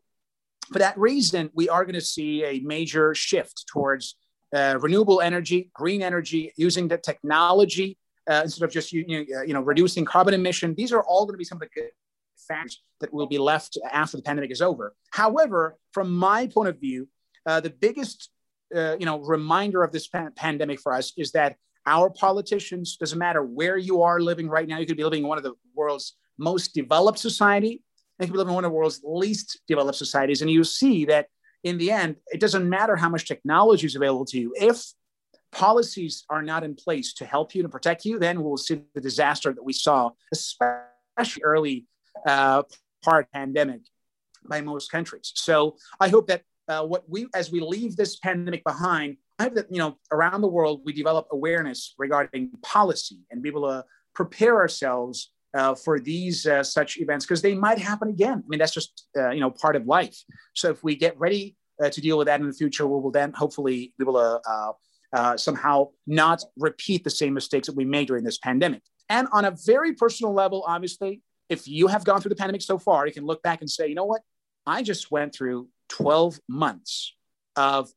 for 0.73 0.78
that 0.78 0.99
reason, 0.99 1.50
we 1.54 1.68
are 1.68 1.85
going 1.85 1.95
to 1.95 2.00
see 2.00 2.45
a 2.45 2.61
major 2.61 3.14
shift 3.14 3.66
towards 3.66 4.16
uh, 4.54 4.78
renewable 4.80 5.21
energy, 5.21 5.71
green 5.75 6.02
energy, 6.02 6.52
using 6.57 6.88
the 6.88 6.99
technology 6.99 7.99
uh, 8.29 8.43
instead 8.45 8.65
of 8.65 8.71
just 8.71 8.93
you, 8.93 9.07
know, 9.07 9.43
you 9.43 9.55
know 9.55 9.61
reducing 9.61 10.05
carbon 10.05 10.35
emission. 10.35 10.75
These 10.77 10.93
are 10.93 11.03
all 11.03 11.25
going 11.25 11.35
to 11.35 11.39
be 11.39 11.45
some 11.45 11.61
of 11.61 11.69
the 11.75 11.83
facts 12.47 12.83
that 13.01 13.13
will 13.13 13.27
be 13.27 13.39
left 13.39 13.79
after 13.93 14.17
the 14.17 14.23
pandemic 14.23 14.51
is 14.51 14.63
over. 14.63 14.95
However, 15.11 15.77
from 15.93 16.17
my 16.17 16.47
point 16.47 16.69
of 16.69 16.81
view, 16.81 17.09
uh, 17.47 17.61
the 17.61 17.71
biggest 17.71 18.31
uh, 18.75 18.97
you 18.99 19.07
know 19.07 19.19
reminder 19.21 19.83
of 19.83 19.93
this 19.93 20.09
pa- 20.09 20.29
pandemic 20.37 20.81
for 20.81 20.93
us 20.93 21.13
is 21.17 21.33
that 21.33 21.57
our 21.87 22.11
politicians 22.11 22.97
doesn't 22.97 23.19
matter 23.19 23.43
where 23.43 23.79
you 23.79 24.03
are 24.03 24.21
living 24.21 24.49
right 24.49 24.69
now. 24.69 24.79
You 24.79 24.87
could 24.87 24.99
be 24.99 25.05
living 25.05 25.23
in 25.23 25.29
one 25.29 25.39
of 25.39 25.45
the 25.45 25.55
world's 25.75 26.17
most 26.39 26.75
developed 26.75 27.19
society. 27.19 27.83
And 28.19 28.27
you 28.27 28.33
could 28.33 28.35
be 28.35 28.39
living 28.39 28.51
in 28.51 28.57
one 28.57 28.65
of 28.65 28.71
the 28.71 28.77
world's 28.77 29.01
least 29.05 29.61
developed 29.69 29.97
societies, 29.97 30.43
and 30.43 30.51
you 30.51 30.65
see 30.65 31.05
that 31.07 31.27
in 31.65 31.79
the 31.79 31.91
end, 31.91 32.17
it 32.29 32.41
doesn't 32.41 32.69
matter 32.69 32.95
how 32.95 33.09
much 33.09 33.27
technology 33.27 33.87
is 33.87 33.97
available 33.97 34.25
to 34.27 34.39
you. 34.39 34.55
If 34.57 34.85
policies 35.52 36.25
are 36.28 36.43
not 36.43 36.64
in 36.64 36.75
place 36.75 37.12
to 37.14 37.25
help 37.25 37.55
you 37.55 37.62
and 37.62 37.73
protect 37.73 38.05
you, 38.05 38.19
then 38.19 38.43
we'll 38.43 38.57
see 38.57 38.83
the 38.95 39.00
disaster 39.00 39.52
that 39.52 39.62
we 39.64 39.73
saw, 39.73 40.11
especially 40.33 41.43
early 41.43 41.87
uh, 42.26 42.62
part 43.02 43.31
pandemic 43.33 43.81
by 44.49 44.61
most 44.61 44.90
countries. 44.90 45.33
So 45.35 45.76
I 46.00 46.09
hope 46.09 46.26
that 46.28 46.43
uh, 46.69 46.85
what 46.85 47.09
we, 47.09 47.26
as 47.35 47.50
we 47.50 47.61
leave 47.61 47.97
this 47.97 48.17
pandemic 48.17 48.62
behind, 48.64 49.17
I 49.38 49.45
hope 49.45 49.55
that 49.55 49.67
you 49.71 49.78
know 49.78 49.97
around 50.12 50.40
the 50.40 50.49
world 50.49 50.83
we 50.85 50.93
develop 50.93 51.28
awareness 51.31 51.95
regarding 51.99 52.50
policy 52.62 53.21
and 53.31 53.43
be 53.43 53.49
able 53.49 53.69
to 53.69 53.85
prepare 54.14 54.57
ourselves 54.57 55.33
uh, 55.55 55.75
for 55.75 55.99
these 55.99 56.47
uh, 56.47 56.62
such 56.62 56.99
events 56.99 57.25
because 57.25 57.40
they 57.40 57.55
might 57.55 57.78
happen 57.78 58.09
again. 58.09 58.43
I 58.45 58.49
mean 58.49 58.59
that's 58.59 58.75
just 58.75 59.07
uh, 59.17 59.31
you 59.31 59.40
know 59.40 59.50
part 59.50 59.76
of 59.76 59.87
life. 59.87 60.19
So 60.55 60.71
if 60.71 60.83
we 60.83 60.97
get 60.97 61.19
ready 61.19 61.57
uh, 61.83 61.88
to 61.88 62.00
deal 62.00 62.19
with 62.19 62.26
that 62.26 62.40
in 62.40 62.47
the 62.47 62.52
future, 62.52 62.87
we 62.87 63.00
will 63.00 63.12
then 63.12 63.33
hopefully 63.33 63.95
be 63.99 64.05
able 64.05 64.14
to 64.14 64.40
uh, 65.12 65.37
somehow 65.37 65.88
not 66.07 66.43
repeat 66.57 67.05
the 67.05 67.11
same 67.11 67.35
mistakes 67.35 67.67
that 67.67 67.77
we 67.77 67.85
made 67.85 68.09
during 68.09 68.25
this 68.25 68.38
pandemic. 68.38 68.83
And 69.09 69.29
on 69.33 69.45
a 69.45 69.57
very 69.67 69.95
personal 69.95 70.35
level, 70.35 70.65
obviously, 70.67 71.23
if 71.49 71.67
you 71.67 71.87
have 71.87 72.05
gone 72.05 72.21
through 72.21 72.31
the 72.31 72.37
pandemic 72.37 72.62
so 72.62 72.79
far, 72.79 73.07
you 73.07 73.12
can 73.12 73.25
look 73.25 73.43
back 73.43 73.61
and 73.61 73.71
say, 73.71 73.88
you 73.88 73.95
know 73.95 74.05
what? 74.05 74.21
I 74.67 74.83
just 74.83 75.11
went 75.11 75.35
through 75.35 75.69
12 75.88 76.41
months 76.49 77.15
of 77.57 77.91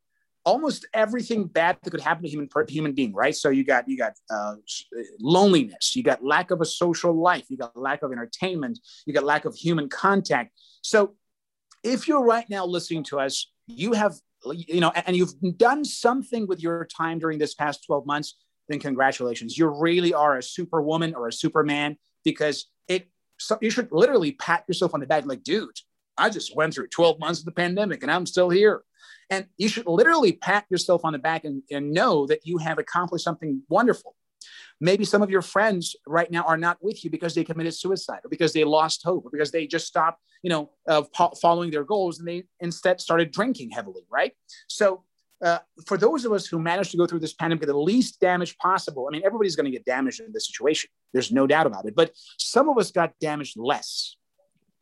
almost 0.46 0.88
everything 0.94 1.46
bad 1.46 1.78
that 1.84 1.92
could 1.92 2.02
happen 2.02 2.24
to 2.24 2.30
human 2.30 2.50
human 2.68 2.94
being, 2.94 3.14
right? 3.14 3.36
So 3.36 3.50
you 3.50 3.64
got 3.64 3.88
you 3.88 3.98
got 3.98 4.14
uh, 4.30 4.56
loneliness, 5.20 5.96
you 5.96 6.04
got 6.04 6.24
lack 6.24 6.52
of 6.52 6.62
a 6.62 6.66
social 6.66 7.14
life, 7.14 7.46
you 7.50 7.58
got 7.58 7.76
lack 7.78 8.02
of 8.02 8.12
entertainment, 8.12 8.80
you 9.06 9.14
got 9.14 9.24
lack 9.24 9.46
of 9.46 9.56
human 9.56 9.90
contact. 9.90 10.52
So 10.82 11.16
if 11.84 12.08
you're 12.08 12.24
right 12.24 12.50
now 12.50 12.66
listening 12.66 13.04
to 13.06 13.20
us, 13.20 13.52
you 13.68 13.94
have 13.94 14.16
you 14.54 14.80
know, 14.80 14.92
and 14.92 15.16
you've 15.16 15.34
done 15.58 15.86
something 15.86 16.48
with 16.48 16.62
your 16.62 16.86
time 16.86 17.20
during 17.20 17.40
this 17.40 17.54
past 17.54 17.86
12 17.86 18.06
months, 18.06 18.38
then 18.68 18.80
congratulations. 18.80 19.58
You 19.58 19.68
really 19.68 20.14
are 20.14 20.38
a 20.38 20.44
superwoman 20.44 21.14
or 21.16 21.28
a 21.28 21.34
superman 21.34 21.98
because 22.24 22.68
it 22.88 23.08
so 23.38 23.58
you 23.62 23.70
should 23.70 23.92
literally 23.92 24.34
pat 24.34 24.64
yourself 24.68 24.94
on 24.94 25.00
the 25.00 25.08
back 25.08 25.26
like, 25.26 25.44
dude, 25.44 25.70
I 26.18 26.30
just 26.30 26.56
went 26.56 26.74
through 26.74 26.88
12 26.88 27.20
months 27.20 27.40
of 27.40 27.46
the 27.46 27.52
pandemic 27.52 28.04
and 28.04 28.12
I'm 28.12 28.26
still 28.26 28.50
here. 28.50 28.84
And 29.30 29.48
you 29.58 29.68
should 29.68 29.88
literally 29.88 30.34
pat 30.34 30.66
yourself 30.70 31.02
on 31.06 31.14
the 31.14 31.20
back 31.20 31.46
and, 31.46 31.64
and 31.72 31.92
know 31.92 32.28
that 32.28 32.46
you 32.46 32.58
have 32.58 32.78
accomplished 32.78 33.24
something 33.24 33.64
wonderful. 33.70 34.16
Maybe 34.80 35.06
some 35.06 35.22
of 35.22 35.30
your 35.30 35.42
friends 35.42 35.96
right 36.08 36.30
now 36.32 36.44
are 36.44 36.58
not 36.58 36.78
with 36.82 37.04
you 37.04 37.12
because 37.12 37.36
they 37.36 37.44
committed 37.44 37.74
suicide 37.74 38.22
or 38.24 38.30
because 38.30 38.54
they 38.54 38.64
lost 38.64 39.02
hope 39.04 39.26
or 39.26 39.30
because 39.30 39.52
they 39.52 39.68
just 39.68 39.88
stopped, 39.88 40.22
you 40.44 40.50
know, 40.50 40.72
uh, 40.88 41.04
following 41.42 41.72
their 41.72 41.84
goals 41.84 42.20
and 42.20 42.28
they 42.28 42.44
instead 42.60 43.00
started 43.00 43.32
drinking 43.32 43.72
heavily, 43.72 44.04
right? 44.10 44.34
So 44.68 45.04
uh, 45.44 45.60
for 45.88 45.98
those 45.98 46.24
of 46.26 46.32
us 46.32 46.46
who 46.46 46.60
managed 46.60 46.92
to 46.92 46.98
go 46.98 47.08
through 47.08 47.20
this 47.20 47.34
pandemic 47.34 47.66
the 47.66 47.78
least 47.78 48.20
damage 48.20 48.58
possible, 48.58 49.08
I 49.08 49.12
mean, 49.12 49.24
everybody's 49.26 49.56
going 49.56 49.66
to 49.66 49.72
get 49.72 49.86
damaged 49.86 50.20
in 50.20 50.32
this 50.34 50.48
situation. 50.48 50.90
There's 51.14 51.32
no 51.32 51.48
doubt 51.48 51.68
about 51.68 51.86
it. 51.86 51.96
But 51.96 52.12
some 52.38 52.70
of 52.70 52.78
us 52.78 52.92
got 52.92 53.14
damaged 53.20 53.58
less. 53.58 54.16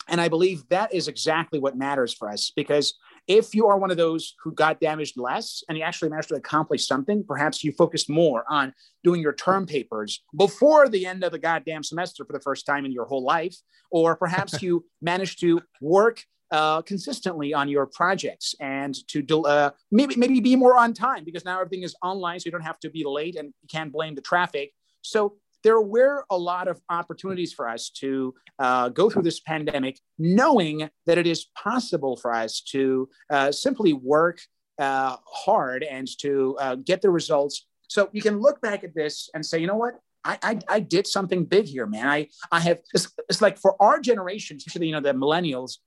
And 0.10 0.20
I 0.20 0.28
believe 0.28 0.68
that 0.70 0.94
is 0.94 1.08
exactly 1.08 1.60
what 1.60 1.78
matters 1.78 2.14
for 2.14 2.30
us 2.30 2.52
because 2.56 2.96
if 3.30 3.54
you 3.54 3.68
are 3.68 3.78
one 3.78 3.92
of 3.92 3.98
those 3.98 4.34
who 4.44 4.52
got 4.52 4.82
damaged 4.82 5.16
less 5.16 5.64
and 5.70 5.78
you 5.78 5.84
actually 5.84 6.10
managed 6.10 6.30
to 6.30 6.36
accomplish 6.36 6.88
something, 6.88 7.24
perhaps 7.24 7.64
you 7.64 7.72
focused 7.72 8.10
more 8.10 8.44
on 8.50 8.74
doing 9.04 9.22
your 9.22 9.34
term 9.34 9.68
papers 9.68 10.24
before 10.36 10.90
the 10.90 11.06
end 11.06 11.24
of 11.24 11.32
the 11.32 11.38
goddamn 11.38 11.84
semester 11.84 12.26
for 12.26 12.34
the 12.34 12.40
first 12.42 12.66
time 12.66 12.86
in 12.86 12.92
your 12.92 13.06
whole 13.06 13.24
life, 13.24 13.56
or 13.92 14.16
perhaps 14.16 14.62
you 14.64 14.84
managed 15.00 15.40
to 15.42 15.62
work 15.80 16.24
uh, 16.52 16.82
consistently 16.82 17.54
on 17.54 17.70
your 17.70 17.86
projects 17.86 18.56
and 18.60 18.96
to 19.08 19.24
uh, 19.46 19.70
maybe 19.92 20.16
maybe 20.16 20.40
be 20.40 20.56
more 20.56 20.76
on 20.76 20.92
time 20.92 21.24
because 21.24 21.46
now 21.46 21.62
everything 21.62 21.84
is 21.84 21.96
online, 22.02 22.40
so 22.40 22.48
you 22.48 22.52
don't 22.52 22.62
have 22.62 22.80
to 22.80 22.90
be 22.90 23.04
late 23.06 23.36
and 23.36 23.54
you 23.62 23.68
can't 23.70 23.92
blame 23.92 24.16
the 24.16 24.22
traffic. 24.22 24.74
So 25.04 25.36
there 25.64 25.82
were 25.82 26.26
a 26.30 26.38
lot 26.38 26.68
of 26.68 26.80
opportunities 26.90 27.54
for 27.54 27.68
us 27.68 27.90
to 27.90 28.34
uh, 28.60 28.90
go 28.90 29.10
through 29.10 29.24
this 29.24 29.40
pandemic, 29.40 30.00
knowing 30.18 30.90
that 31.06 31.18
it 31.18 31.28
is 31.28 31.48
possible 31.56 32.16
for 32.18 32.34
us 32.34 32.62
to 32.62 33.10
uh, 33.30 33.52
simply 33.52 33.94
work 33.94 34.40
uh, 34.80 35.18
hard 35.26 35.84
and 35.84 36.08
to 36.20 36.56
uh, 36.60 36.76
get 36.76 37.02
the 37.02 37.10
results. 37.10 37.68
So 37.88 38.10
you 38.14 38.22
can 38.22 38.40
look 38.40 38.62
back 38.62 38.84
at 38.84 38.96
this 38.96 39.30
and 39.34 39.46
say, 39.46 39.60
you 39.60 39.68
know 39.68 39.76
what? 39.76 39.96
I, 40.24 40.38
I, 40.44 40.60
I 40.68 40.80
did 40.80 41.08
something 41.08 41.46
big 41.46 41.66
here, 41.66 41.86
man. 41.86 42.08
I, 42.08 42.28
I 42.52 42.60
have, 42.60 42.80
it's, 42.94 43.12
it's 43.30 43.42
like 43.42 43.58
for 43.58 43.82
our 43.82 44.00
generation, 44.00 44.58
especially, 44.58 44.88
you 44.88 44.94
know, 44.94 45.02
the 45.02 45.14
millennials, 45.14 45.78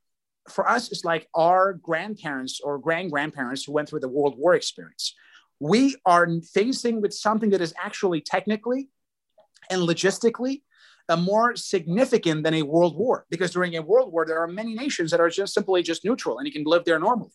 for 0.50 0.68
us, 0.68 0.90
it's 0.90 1.04
like 1.04 1.28
our 1.34 1.74
grandparents 1.74 2.60
or 2.60 2.78
grand 2.78 3.10
grandparents 3.12 3.64
who 3.64 3.72
went 3.72 3.88
through 3.88 4.00
the 4.00 4.08
World 4.08 4.36
War 4.36 4.54
experience. 4.54 5.14
We 5.60 5.94
are 6.04 6.28
facing 6.52 7.00
with 7.00 7.14
something 7.14 7.50
that 7.50 7.60
is 7.60 7.72
actually 7.80 8.22
technically 8.22 8.88
and 9.70 9.82
logistically 9.82 10.62
uh, 11.08 11.16
more 11.16 11.56
significant 11.56 12.44
than 12.44 12.54
a 12.54 12.62
world 12.62 12.96
war 12.96 13.26
because 13.30 13.50
during 13.50 13.76
a 13.76 13.82
world 13.82 14.12
war 14.12 14.24
there 14.24 14.38
are 14.38 14.48
many 14.48 14.74
nations 14.74 15.10
that 15.10 15.20
are 15.20 15.30
just 15.30 15.54
simply 15.54 15.82
just 15.82 16.04
neutral 16.04 16.38
and 16.38 16.46
you 16.46 16.52
can 16.52 16.64
live 16.64 16.84
there 16.84 16.98
normally. 16.98 17.30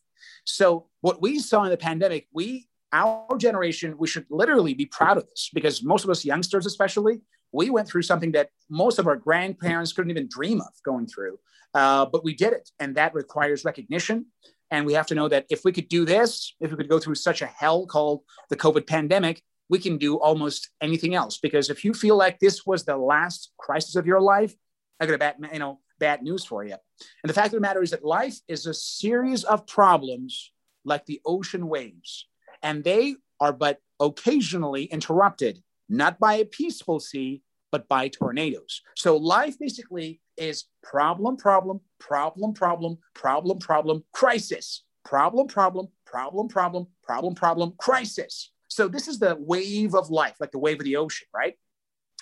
So 0.46 0.88
what 1.02 1.22
we 1.22 1.40
saw 1.40 1.64
in 1.64 1.70
the 1.70 1.78
pandemic 1.78 2.28
we 2.34 2.68
our 2.94 3.38
generation 3.38 3.98
we 3.98 4.08
should 4.08 4.26
literally 4.30 4.74
be 4.74 4.86
proud 4.86 5.18
of 5.18 5.28
this 5.28 5.50
because 5.54 5.84
most 5.84 6.06
of 6.06 6.10
us 6.10 6.24
youngsters 6.24 6.66
especially 6.66 7.20
we 7.52 7.70
went 7.70 7.88
through 7.88 8.02
something 8.02 8.32
that 8.32 8.50
most 8.70 8.98
of 8.98 9.08
our 9.08 9.18
grandparents 9.18 9.92
couldn't 9.92 10.12
even 10.12 10.28
dream 10.30 10.62
of 10.62 10.72
going 10.86 11.06
through 11.06 11.38
uh, 11.74 12.06
but 12.06 12.24
we 12.24 12.34
did 12.34 12.54
it 12.54 12.70
and 12.80 12.96
that 12.96 13.14
requires 13.14 13.66
recognition. 13.66 14.26
And 14.72 14.86
we 14.86 14.94
have 14.94 15.08
to 15.08 15.16
know 15.16 15.30
that 15.30 15.46
if 15.50 15.64
we 15.64 15.72
could 15.72 15.88
do 15.88 16.06
this 16.06 16.56
if 16.60 16.72
we 16.72 16.78
could 16.78 16.90
go 16.90 17.00
through 17.00 17.16
such 17.16 17.42
a 17.42 17.46
hell 17.46 17.86
called 17.86 18.22
the 18.50 18.56
covid 18.56 18.88
pandemic 18.88 19.42
we 19.70 19.80
can 19.80 19.98
do 19.98 20.18
almost 20.18 20.70
anything 20.82 21.16
else. 21.16 21.38
Because 21.38 21.70
if 21.70 21.84
you 21.84 21.94
feel 21.94 22.16
like 22.16 22.40
this 22.40 22.66
was 22.66 22.84
the 22.84 22.98
last 22.98 23.52
crisis 23.58 23.96
of 23.96 24.06
your 24.06 24.22
life, 24.22 24.54
I 25.00 25.06
got 25.06 25.16
a 25.16 25.18
bad, 25.18 25.36
you 25.54 25.60
know, 25.60 25.80
bad 26.00 26.24
news 26.24 26.46
for 26.46 26.64
you. 26.64 26.76
And 27.24 27.30
the 27.30 27.34
fact 27.34 27.48
of 27.48 27.54
the 27.54 27.60
matter 27.62 27.84
is 27.84 27.92
that 27.92 28.04
life 28.04 28.40
is 28.48 28.66
a 28.66 28.74
series 28.74 29.44
of 29.44 29.68
problems 29.68 30.52
like 30.86 31.06
the 31.06 31.22
ocean 31.26 31.68
waves, 31.68 32.28
and 32.64 32.84
they 32.84 33.16
are 33.40 33.54
but 33.54 33.80
occasionally 34.00 34.86
interrupted, 34.86 35.62
not 35.90 36.20
by 36.20 36.36
a 36.36 36.46
peaceful 36.46 37.00
sea, 37.00 37.42
but 37.72 37.88
by 37.90 38.08
tornadoes. 38.08 38.82
So 38.96 39.18
life 39.18 39.60
basically 39.60 40.22
is 40.38 40.66
problem, 40.82 41.36
problem, 41.36 41.82
problem, 42.00 42.54
problem, 42.54 42.98
problem, 43.14 43.60
problem, 43.60 44.04
crisis, 44.14 44.84
problem, 45.04 45.48
problem, 45.48 45.88
problem, 46.06 46.48
problem, 46.48 46.88
problem, 47.04 47.36
problem, 47.36 47.74
crisis. 47.78 48.52
So 48.78 48.88
this 48.88 49.08
is 49.08 49.18
the 49.18 49.36
wave 49.40 49.96
of 49.96 50.12
life, 50.12 50.36
like 50.40 50.52
the 50.52 50.60
wave 50.60 50.80
of 50.80 50.86
the 50.86 50.98
ocean, 50.98 51.28
right? 51.34 51.56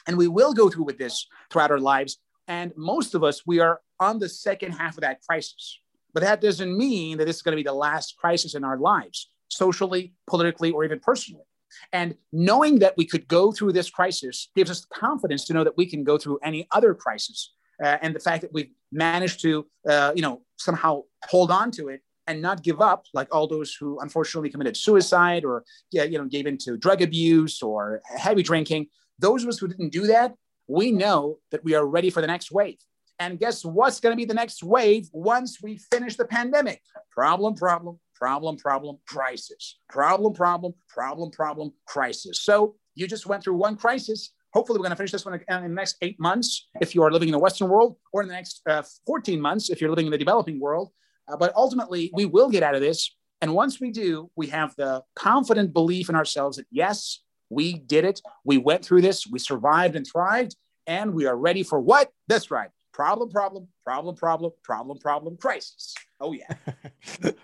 And 0.08 0.16
we 0.16 0.30
will 0.30 0.54
go 0.54 0.70
through 0.70 0.86
with 0.86 0.98
this 0.98 1.28
throughout 1.50 1.70
our 1.70 1.82
lives. 1.82 2.18
And 2.48 2.72
most 2.78 3.14
of 3.14 3.26
us, 3.26 3.46
we 3.46 3.60
are 3.60 3.82
on 4.00 4.20
the 4.20 4.30
second 4.30 4.72
half 4.72 4.96
of 4.96 5.02
that 5.02 5.20
crisis. 5.28 5.82
But 6.14 6.24
that 6.24 6.40
doesn't 6.40 6.78
mean 6.78 7.18
that 7.18 7.26
this 7.26 7.36
is 7.36 7.42
going 7.42 7.58
to 7.58 7.62
be 7.62 7.68
the 7.68 7.74
last 7.74 8.16
crisis 8.16 8.56
in 8.56 8.64
our 8.64 8.78
lives, 8.78 9.30
socially, 9.50 10.14
politically, 10.28 10.72
or 10.72 10.86
even 10.86 11.02
personally. 11.02 11.44
And 11.92 12.16
knowing 12.32 12.80
that 12.80 12.96
we 12.96 13.06
could 13.06 13.28
go 13.28 13.52
through 13.52 13.74
this 13.74 13.90
crisis 13.90 14.50
gives 14.56 14.72
us 14.72 14.80
the 14.80 14.96
confidence 14.96 15.44
to 15.48 15.54
know 15.54 15.66
that 15.66 15.76
we 15.76 15.86
can 15.86 16.06
go 16.06 16.18
through 16.18 16.40
any 16.42 16.70
other 16.72 16.94
crisis. 16.94 17.54
Uh, 17.84 17.98
and 18.02 18.16
the 18.16 18.22
fact 18.22 18.44
that 18.44 18.54
we've 18.54 18.72
managed 18.94 19.42
to, 19.42 19.68
uh, 19.90 20.14
you 20.16 20.22
know, 20.22 20.42
somehow 20.56 21.02
hold 21.26 21.52
on 21.52 21.70
to 21.72 21.90
it 21.90 22.00
and 22.28 22.42
not 22.42 22.64
give 22.64 22.82
up, 22.82 23.06
like 23.14 23.34
all 23.34 23.48
those 23.48 23.74
who 23.74 24.00
unfortunately 24.00 24.50
committed 24.50 24.76
suicide 24.76 25.46
or, 25.46 25.64
you 25.92 26.18
know, 26.18 26.26
gave 26.26 26.48
into 26.48 26.78
drug 26.78 27.02
abuse 27.02 27.62
or 27.62 28.02
heavy 28.18 28.44
drinking. 28.44 28.88
Those 29.20 29.44
of 29.44 29.50
us 29.50 29.60
who 29.60 29.68
didn't 29.68 29.92
do 29.92 30.08
that, 30.08 30.34
we 30.68 30.92
know 30.92 31.40
that 31.52 31.64
we 31.64 31.76
are 31.76 31.86
ready 31.86 32.10
for 32.10 32.22
the 32.22 32.28
next 32.28 32.52
wave. 32.52 32.78
And 33.20 33.40
guess 33.40 33.64
what's 33.64 34.00
going 34.00 34.12
to 34.12 34.18
be 34.18 34.26
the 34.26 34.34
next 34.34 34.64
wave 34.64 35.10
once 35.14 35.62
we 35.62 35.78
finish 35.78 36.16
the 36.16 36.26
pandemic? 36.26 36.82
Problem, 37.12 37.56
problem, 37.56 38.00
problem, 38.16 38.58
problem, 38.58 38.98
crisis. 39.08 39.80
Problem, 39.90 40.34
problem, 40.34 40.74
problem, 40.90 41.32
problem, 41.32 41.72
crisis. 41.86 42.42
So 42.42 42.76
you 42.96 43.08
just 43.08 43.26
went 43.26 43.44
through 43.44 43.56
one 43.56 43.78
crisis. 43.78 44.32
Hopefully, 44.54 44.80
we're 44.80 44.84
going 44.84 44.92
to 44.92 44.98
finish 44.98 45.12
this 45.12 45.26
one 45.26 45.34
in 45.34 45.62
the 45.64 45.68
next 45.68 45.98
eight 46.02 46.20
months 46.20 46.68
if 46.82 46.96
you 46.96 47.04
are 47.04 47.12
living 47.12 47.28
in 47.28 47.34
the 47.34 47.40
Western 47.40 47.68
world, 47.68 47.98
or 48.14 48.22
in 48.22 48.28
the 48.28 48.34
next 48.34 48.62
uh, 48.68 48.84
14 49.06 49.40
months 49.40 49.70
if 49.70 49.82
you're 49.82 49.90
living 49.90 50.06
in 50.06 50.12
the 50.12 50.18
developing 50.18 50.60
world. 50.60 50.92
Uh, 51.28 51.38
but 51.38 51.54
ultimately, 51.56 52.12
we 52.14 52.26
will 52.26 52.50
get 52.50 52.64
out 52.64 52.76
of 52.76 52.82
this. 52.82 53.16
And 53.42 53.54
once 53.54 53.80
we 53.80 53.92
do, 53.92 54.30
we 54.36 54.48
have 54.48 54.76
the 54.76 55.04
confident 55.16 55.74
belief 55.74 56.10
in 56.10 56.16
ourselves 56.16 56.58
that 56.58 56.68
yes, 56.72 57.22
we 57.50 57.74
did 57.74 58.06
it. 58.06 58.22
We 58.44 58.58
went 58.58 58.84
through 58.84 59.02
this. 59.02 59.28
We 59.28 59.40
survived 59.40 59.96
and 59.96 60.06
thrived. 60.06 60.56
And 60.88 61.14
we 61.14 61.26
are 61.26 61.36
ready 61.36 61.64
for 61.64 61.80
what? 61.80 62.12
That's 62.28 62.52
right 62.52 62.70
problem, 62.96 63.30
problem, 63.30 63.68
problem, 63.84 64.16
problem, 64.16 64.52
problem, 64.64 64.98
problem, 64.98 65.38
crisis. 65.38 65.94
Oh, 66.22 66.32
yeah. 66.32 66.48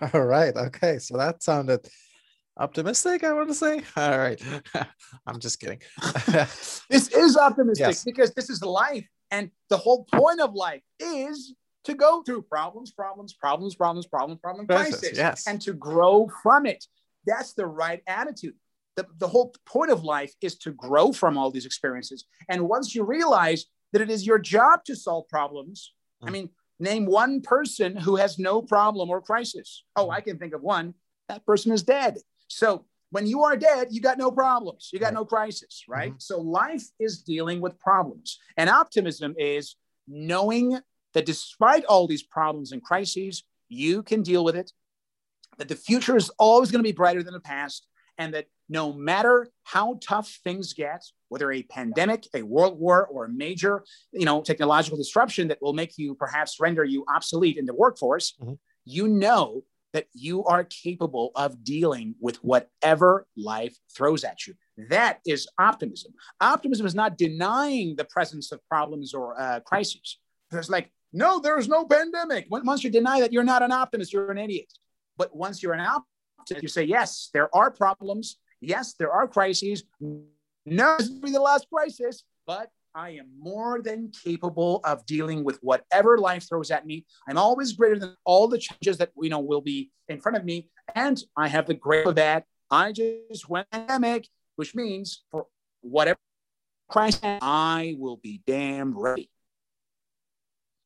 All 0.14 0.24
right. 0.24 0.56
Okay. 0.56 0.98
So 0.98 1.18
that 1.18 1.42
sounded 1.42 1.86
optimistic, 2.56 3.22
I 3.22 3.34
want 3.34 3.48
to 3.48 3.54
say. 3.54 3.82
All 3.94 4.18
right. 4.18 4.40
I'm 5.26 5.38
just 5.38 5.60
kidding. 5.60 5.80
this 6.88 7.08
is 7.08 7.36
optimistic 7.36 7.86
yes. 7.86 8.04
because 8.04 8.32
this 8.32 8.48
is 8.48 8.62
life. 8.62 9.06
And 9.30 9.50
the 9.68 9.76
whole 9.76 10.06
point 10.10 10.40
of 10.40 10.54
life 10.54 10.82
is 10.98 11.54
to 11.84 11.94
go 11.94 12.22
through 12.22 12.42
problems, 12.42 12.92
problems, 12.92 13.34
problems, 13.34 13.74
problems, 13.74 14.06
problems, 14.06 14.40
problem, 14.40 14.66
crisis, 14.66 15.16
yes. 15.16 15.46
and 15.46 15.60
to 15.62 15.72
grow 15.72 16.30
from 16.42 16.66
it. 16.66 16.84
That's 17.26 17.52
the 17.54 17.66
right 17.66 18.02
attitude. 18.06 18.54
The, 18.96 19.06
the 19.18 19.28
whole 19.28 19.54
point 19.64 19.90
of 19.90 20.04
life 20.04 20.34
is 20.40 20.58
to 20.58 20.72
grow 20.72 21.12
from 21.12 21.38
all 21.38 21.50
these 21.50 21.66
experiences. 21.66 22.24
And 22.48 22.68
once 22.68 22.94
you 22.94 23.04
realize 23.04 23.66
that 23.92 24.02
it 24.02 24.10
is 24.10 24.26
your 24.26 24.38
job 24.38 24.84
to 24.84 24.96
solve 24.96 25.28
problems. 25.28 25.92
Mm. 26.22 26.28
I 26.28 26.30
mean, 26.30 26.48
name 26.80 27.06
one 27.06 27.40
person 27.40 27.96
who 27.96 28.16
has 28.16 28.38
no 28.38 28.62
problem 28.62 29.10
or 29.10 29.20
crisis. 29.20 29.84
Oh, 29.96 30.08
mm. 30.08 30.14
I 30.14 30.20
can 30.20 30.38
think 30.38 30.54
of 30.54 30.62
one. 30.62 30.94
That 31.28 31.46
person 31.46 31.72
is 31.72 31.82
dead. 31.82 32.18
So 32.48 32.86
when 33.10 33.26
you 33.26 33.44
are 33.44 33.56
dead, 33.56 33.88
you 33.90 34.00
got 34.00 34.18
no 34.18 34.30
problems, 34.30 34.90
you 34.92 34.98
got 34.98 35.06
right. 35.06 35.14
no 35.14 35.24
crisis, 35.24 35.84
right? 35.86 36.10
Mm-hmm. 36.10 36.18
So 36.18 36.40
life 36.40 36.84
is 36.98 37.22
dealing 37.22 37.60
with 37.60 37.78
problems. 37.78 38.38
And 38.56 38.70
optimism 38.70 39.34
is 39.38 39.76
knowing 40.08 40.80
that 41.14 41.26
despite 41.26 41.84
all 41.84 42.06
these 42.06 42.22
problems 42.22 42.72
and 42.72 42.82
crises, 42.82 43.44
you 43.68 44.02
can 44.02 44.22
deal 44.22 44.44
with 44.44 44.56
it, 44.56 44.72
that 45.58 45.68
the 45.68 45.76
future 45.76 46.16
is 46.16 46.30
always 46.38 46.70
going 46.70 46.82
to 46.82 46.88
be 46.88 46.92
brighter 46.92 47.22
than 47.22 47.34
the 47.34 47.40
past, 47.40 47.86
and 48.18 48.34
that 48.34 48.46
no 48.68 48.92
matter 48.92 49.48
how 49.64 49.98
tough 50.02 50.38
things 50.44 50.72
get, 50.72 51.04
whether 51.28 51.52
a 51.52 51.62
pandemic, 51.62 52.26
a 52.34 52.42
world 52.42 52.78
war, 52.78 53.06
or 53.06 53.26
a 53.26 53.28
major, 53.28 53.84
you 54.12 54.24
know, 54.24 54.40
technological 54.40 54.96
disruption 54.96 55.48
that 55.48 55.60
will 55.60 55.72
make 55.72 55.98
you 55.98 56.14
perhaps 56.14 56.58
render 56.60 56.84
you 56.84 57.04
obsolete 57.14 57.58
in 57.58 57.66
the 57.66 57.74
workforce, 57.74 58.34
mm-hmm. 58.40 58.54
you 58.84 59.08
know 59.08 59.62
that 59.92 60.06
you 60.14 60.42
are 60.44 60.64
capable 60.64 61.32
of 61.36 61.62
dealing 61.62 62.14
with 62.18 62.36
whatever 62.42 63.26
life 63.36 63.76
throws 63.94 64.24
at 64.24 64.46
you. 64.46 64.54
That 64.88 65.20
is 65.26 65.46
optimism. 65.58 66.14
Optimism 66.40 66.86
is 66.86 66.94
not 66.94 67.18
denying 67.18 67.96
the 67.96 68.06
presence 68.06 68.52
of 68.52 68.66
problems 68.68 69.12
or 69.12 69.38
uh, 69.38 69.60
crises. 69.60 70.18
There's 70.50 70.70
like, 70.70 70.90
no, 71.12 71.38
there's 71.38 71.68
no 71.68 71.84
pandemic. 71.84 72.46
Once 72.48 72.84
you 72.84 72.90
deny 72.90 73.20
that, 73.20 73.32
you're 73.32 73.44
not 73.44 73.62
an 73.62 73.72
optimist, 73.72 74.12
you're 74.12 74.30
an 74.30 74.38
idiot. 74.38 74.72
But 75.16 75.34
once 75.34 75.62
you're 75.62 75.74
an 75.74 75.80
optimist, 75.80 76.62
you 76.62 76.68
say, 76.68 76.84
yes, 76.84 77.30
there 77.32 77.54
are 77.54 77.70
problems. 77.70 78.38
Yes, 78.60 78.94
there 78.94 79.12
are 79.12 79.28
crises. 79.28 79.84
No, 80.00 80.96
this 80.98 81.08
will 81.08 81.20
be 81.20 81.32
the 81.32 81.40
last 81.40 81.66
crisis, 81.72 82.24
but 82.46 82.70
I 82.94 83.10
am 83.10 83.28
more 83.38 83.80
than 83.82 84.12
capable 84.24 84.80
of 84.84 85.04
dealing 85.06 85.44
with 85.44 85.58
whatever 85.62 86.18
life 86.18 86.48
throws 86.48 86.70
at 86.70 86.86
me. 86.86 87.06
I'm 87.28 87.38
always 87.38 87.72
greater 87.72 87.98
than 87.98 88.16
all 88.24 88.48
the 88.48 88.58
challenges 88.58 88.98
that 88.98 89.10
you 89.20 89.30
know 89.30 89.40
will 89.40 89.62
be 89.62 89.90
in 90.08 90.20
front 90.20 90.36
of 90.36 90.44
me, 90.44 90.68
and 90.94 91.20
I 91.36 91.48
have 91.48 91.66
the 91.66 91.74
grace 91.74 92.06
of 92.06 92.16
that. 92.16 92.44
I 92.70 92.92
just 92.92 93.48
went 93.48 93.70
pandemic, 93.70 94.28
which 94.56 94.74
means 94.74 95.24
for 95.30 95.46
whatever 95.80 96.18
crisis, 96.88 97.20
I 97.22 97.96
will 97.98 98.18
be 98.18 98.42
damn 98.46 98.96
ready. 98.96 99.30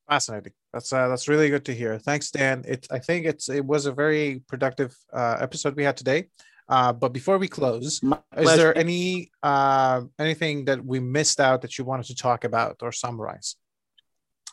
Fascinating. 0.08 0.52
That's 0.72 0.92
uh, 0.92 1.08
that's 1.08 1.26
really 1.28 1.50
good 1.50 1.64
to 1.64 1.74
hear. 1.74 1.98
Thanks, 1.98 2.30
Dan. 2.30 2.64
It 2.66 2.86
I 2.90 3.00
think 3.00 3.26
it's 3.26 3.48
it 3.48 3.64
was 3.64 3.86
a 3.86 3.92
very 3.92 4.42
productive 4.46 4.96
uh, 5.12 5.38
episode 5.40 5.74
we 5.74 5.82
had 5.82 5.96
today. 5.96 6.28
Uh, 6.68 6.92
but 6.92 7.12
before 7.12 7.38
we 7.38 7.48
close, 7.48 8.00
is 8.36 8.56
there 8.56 8.76
any 8.76 9.30
uh, 9.42 10.02
anything 10.18 10.64
that 10.66 10.84
we 10.84 11.00
missed 11.00 11.40
out 11.40 11.62
that 11.62 11.76
you 11.78 11.84
wanted 11.84 12.06
to 12.06 12.14
talk 12.14 12.44
about 12.44 12.76
or 12.82 12.92
summarize? 12.92 13.56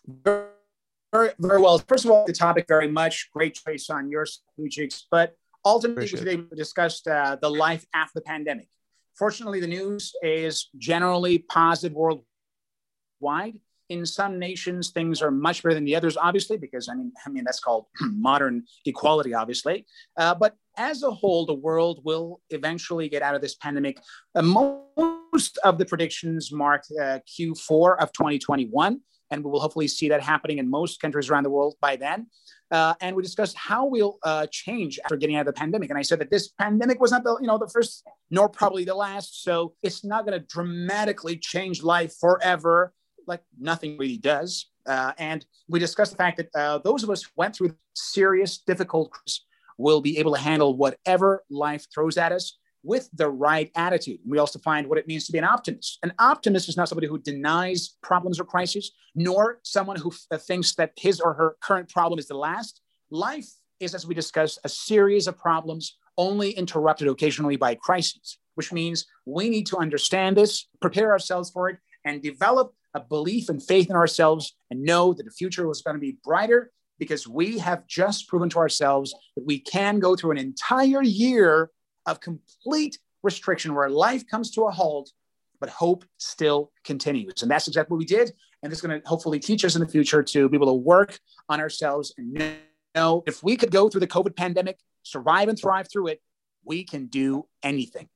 Very, 0.08 1.30
very 1.40 1.62
well. 1.62 1.78
First 1.78 2.06
of 2.06 2.12
all, 2.12 2.26
the 2.26 2.34
topic 2.34 2.66
very 2.68 2.88
much 2.88 3.30
great 3.32 3.54
choice 3.56 3.90
on 3.90 4.10
your 4.10 4.26
subjects, 4.26 5.08
but 5.10 5.36
ultimately 5.66 6.06
Appreciate 6.06 6.20
today 6.20 6.48
we 6.50 6.58
discussed 6.58 7.08
uh, 7.08 7.38
the 7.42 7.50
life 7.50 7.86
after 7.94 8.14
the 8.16 8.22
pandemic. 8.22 8.68
Fortunately, 9.16 9.60
the 9.60 9.68
news 9.68 10.14
is 10.24 10.70
generally 10.78 11.38
positive 11.40 11.96
worldwide 11.96 13.60
in 13.94 14.06
some 14.06 14.40
nations 14.40 14.90
things 14.90 15.22
are 15.22 15.32
much 15.32 15.62
better 15.62 15.76
than 15.76 15.86
the 15.86 15.96
others 15.96 16.18
obviously 16.18 16.58
because 16.58 16.90
i 16.90 16.96
mean 16.96 17.12
i 17.26 17.30
mean 17.30 17.44
that's 17.44 17.60
called 17.60 17.86
modern 18.02 18.64
equality 18.86 19.34
obviously. 19.34 19.86
Uh, 20.18 20.34
but 20.34 20.56
as 20.78 21.04
a 21.04 21.12
whole 21.12 21.46
the 21.46 21.54
world 21.54 22.02
will 22.04 22.42
eventually 22.50 23.08
get 23.08 23.22
out 23.22 23.36
of 23.36 23.42
this 23.42 23.56
pandemic. 23.56 24.00
Uh, 24.36 24.42
most 24.42 25.58
of 25.64 25.78
the 25.78 25.86
predictions 25.86 26.52
mark 26.52 26.84
uh, 27.00 27.20
q4 27.28 27.98
of 28.00 28.12
2021 28.14 29.00
and 29.32 29.44
we 29.44 29.50
will 29.50 29.60
hopefully 29.60 29.88
see 29.88 30.10
that 30.10 30.22
happening 30.22 30.60
in 30.60 30.70
most 30.70 31.02
countries 31.02 31.30
around 31.30 31.44
the 31.44 31.50
world 31.50 31.76
by 31.82 31.96
then. 31.96 32.28
Uh, 32.72 32.94
and 33.02 33.16
we 33.16 33.22
discussed 33.22 33.58
how 33.58 33.86
we'll 33.86 34.18
uh, 34.24 34.46
change 34.52 35.00
after 35.04 35.16
getting 35.16 35.36
out 35.36 35.42
of 35.42 35.48
the 35.48 35.54
pandemic. 35.54 35.90
And 35.90 35.98
I 35.98 36.04
said 36.04 36.20
that 36.20 36.32
this 36.32 36.50
pandemic 36.50 37.00
was 37.00 37.12
not 37.12 37.24
the 37.24 37.38
you 37.42 37.48
know 37.48 37.58
the 37.58 37.68
first 37.68 38.04
nor 38.30 38.50
probably 38.50 38.84
the 38.84 38.96
last, 38.96 39.44
so 39.44 39.74
it's 39.84 40.04
not 40.04 40.26
going 40.26 40.40
to 40.40 40.46
dramatically 40.48 41.38
change 41.38 41.84
life 41.84 42.16
forever 42.20 42.94
like 43.28 43.42
nothing 43.60 43.98
really 43.98 44.18
does. 44.18 44.72
Uh, 44.86 45.14
and 45.18 45.46
we 45.68 45.80
discussed 45.80 46.12
the 46.12 46.18
fact 46.18 46.38
that 46.38 46.50
uh, 46.56 46.78
those 46.80 47.04
of 47.04 47.10
us 47.10 47.24
who 47.24 47.32
went 47.36 47.56
through 47.56 47.76
serious, 47.94 48.58
difficulties 48.58 49.46
will 49.78 50.02
be 50.02 50.18
able 50.18 50.34
to 50.34 50.40
handle 50.40 50.76
whatever 50.76 51.44
life 51.50 51.88
throws 51.94 52.18
at 52.18 52.32
us 52.32 52.58
with 52.84 53.10
the 53.14 53.30
right 53.30 53.72
attitude. 53.76 54.20
We 54.28 54.38
also 54.38 54.60
find 54.60 54.88
what 54.88 54.98
it 54.98 55.08
means 55.08 55.26
to 55.26 55.32
be 55.32 55.38
an 55.38 55.46
optimist. 55.46 56.00
An 56.04 56.14
optimist 56.20 56.68
is 56.68 56.76
not 56.76 56.90
somebody 56.90 57.08
who 57.08 57.18
denies 57.18 57.96
problems 58.02 58.40
or 58.40 58.44
crises, 58.44 58.92
nor 59.16 59.60
someone 59.64 59.96
who 59.98 60.12
f- 60.32 60.42
thinks 60.42 60.76
that 60.76 60.92
his 60.98 61.22
or 61.22 61.34
her 61.34 61.56
current 61.62 61.90
problem 61.90 62.20
is 62.20 62.28
the 62.28 62.36
last. 62.36 62.82
Life 63.10 63.48
is, 63.80 63.96
as 63.96 64.06
we 64.06 64.14
discussed, 64.14 64.60
a 64.64 64.70
series 64.70 65.28
of 65.28 65.38
problems 65.38 65.98
only 66.18 66.52
interrupted 66.52 67.08
occasionally 67.08 67.56
by 67.56 67.76
crises, 67.76 68.38
which 68.56 68.74
means 68.74 69.06
we 69.26 69.50
need 69.50 69.66
to 69.68 69.78
understand 69.78 70.36
this, 70.36 70.68
prepare 70.82 71.12
ourselves 71.12 71.50
for 71.50 71.70
it, 71.70 71.78
and 72.06 72.22
develop 72.22 72.74
a 72.94 73.00
belief 73.00 73.50
and 73.50 73.62
faith 73.62 73.90
in 73.90 73.96
ourselves 73.96 74.56
and 74.70 74.84
know 74.84 75.14
that 75.14 75.24
the 75.24 75.32
future 75.32 75.68
was 75.68 75.82
going 75.82 75.96
to 75.96 76.02
be 76.02 76.18
brighter 76.24 76.72
because 77.00 77.28
we 77.28 77.58
have 77.58 77.88
just 77.88 78.28
proven 78.28 78.50
to 78.50 78.60
ourselves 78.60 79.14
that 79.36 79.46
we 79.46 79.60
can 79.60 80.00
go 80.00 80.16
through 80.16 80.32
an 80.32 80.38
entire 80.38 81.02
year 81.02 81.70
of 82.06 82.20
complete 82.20 82.98
restriction 83.24 83.74
where 83.74 83.90
life 83.90 84.28
comes 84.28 84.52
to 84.52 84.64
a 84.64 84.72
halt, 84.72 85.12
but 85.60 85.70
hope 85.70 86.06
still 86.18 86.72
continues. 86.84 87.42
And 87.42 87.50
that's 87.50 87.68
exactly 87.68 87.94
what 87.94 88.00
we 88.00 88.06
did. 88.06 88.32
And 88.62 88.72
is 88.72 88.82
going 88.82 89.02
to 89.02 89.08
hopefully 89.08 89.40
teach 89.40 89.66
us 89.66 89.76
in 89.76 89.82
the 89.82 89.88
future 89.88 90.24
to 90.24 90.48
be 90.48 90.56
able 90.56 90.68
to 90.68 90.74
work 90.74 91.20
on 91.50 91.60
ourselves 91.60 92.14
and 92.18 92.56
know 92.96 93.24
if 93.26 93.44
we 93.44 93.58
could 93.58 93.72
go 93.72 93.90
through 93.90 94.02
the 94.02 94.08
COVID 94.08 94.36
pandemic, 94.36 94.78
survive 95.04 95.50
and 95.50 95.60
thrive 95.60 95.88
through 95.92 96.08
it, 96.08 96.22
we 96.64 96.84
can 96.84 97.08
do 97.08 97.46
anything. 97.62 98.08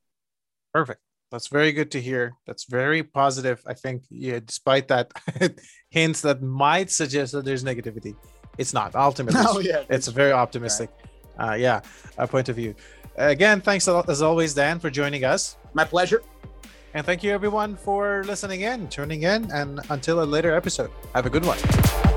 Perfect. 0.73 1.01
That's 1.31 1.47
very 1.47 1.71
good 1.71 1.91
to 1.91 2.01
hear. 2.01 2.35
That's 2.45 2.63
very 2.65 3.03
positive. 3.03 3.61
I 3.65 3.73
think, 3.73 4.03
yeah, 4.09 4.39
despite 4.45 4.87
that 4.87 5.11
hints 5.89 6.21
that 6.21 6.41
might 6.41 6.89
suggest 6.89 7.33
that 7.33 7.43
there's 7.43 7.63
negativity, 7.63 8.15
it's 8.57 8.73
not. 8.73 8.95
Ultimately, 8.95 9.41
oh, 9.45 9.59
yeah. 9.59 9.83
it's 9.89 10.07
very 10.07 10.31
optimistic. 10.31 10.89
Right. 11.37 11.51
Uh, 11.51 11.55
yeah, 11.55 11.81
a 12.17 12.27
point 12.27 12.49
of 12.49 12.55
view. 12.55 12.75
Again, 13.17 13.61
thanks 13.61 13.87
lot, 13.87 14.09
as 14.09 14.21
always, 14.21 14.53
Dan, 14.53 14.79
for 14.79 14.89
joining 14.89 15.23
us. 15.23 15.57
My 15.73 15.83
pleasure. 15.83 16.21
And 16.93 17.05
thank 17.05 17.23
you, 17.23 17.31
everyone, 17.31 17.75
for 17.75 18.23
listening 18.25 18.61
in, 18.61 18.87
tuning 18.87 19.23
in, 19.23 19.51
and 19.51 19.81
until 19.89 20.23
a 20.23 20.25
later 20.25 20.55
episode. 20.55 20.91
Have 21.13 21.25
a 21.25 21.29
good 21.29 21.45
one. 21.45 22.16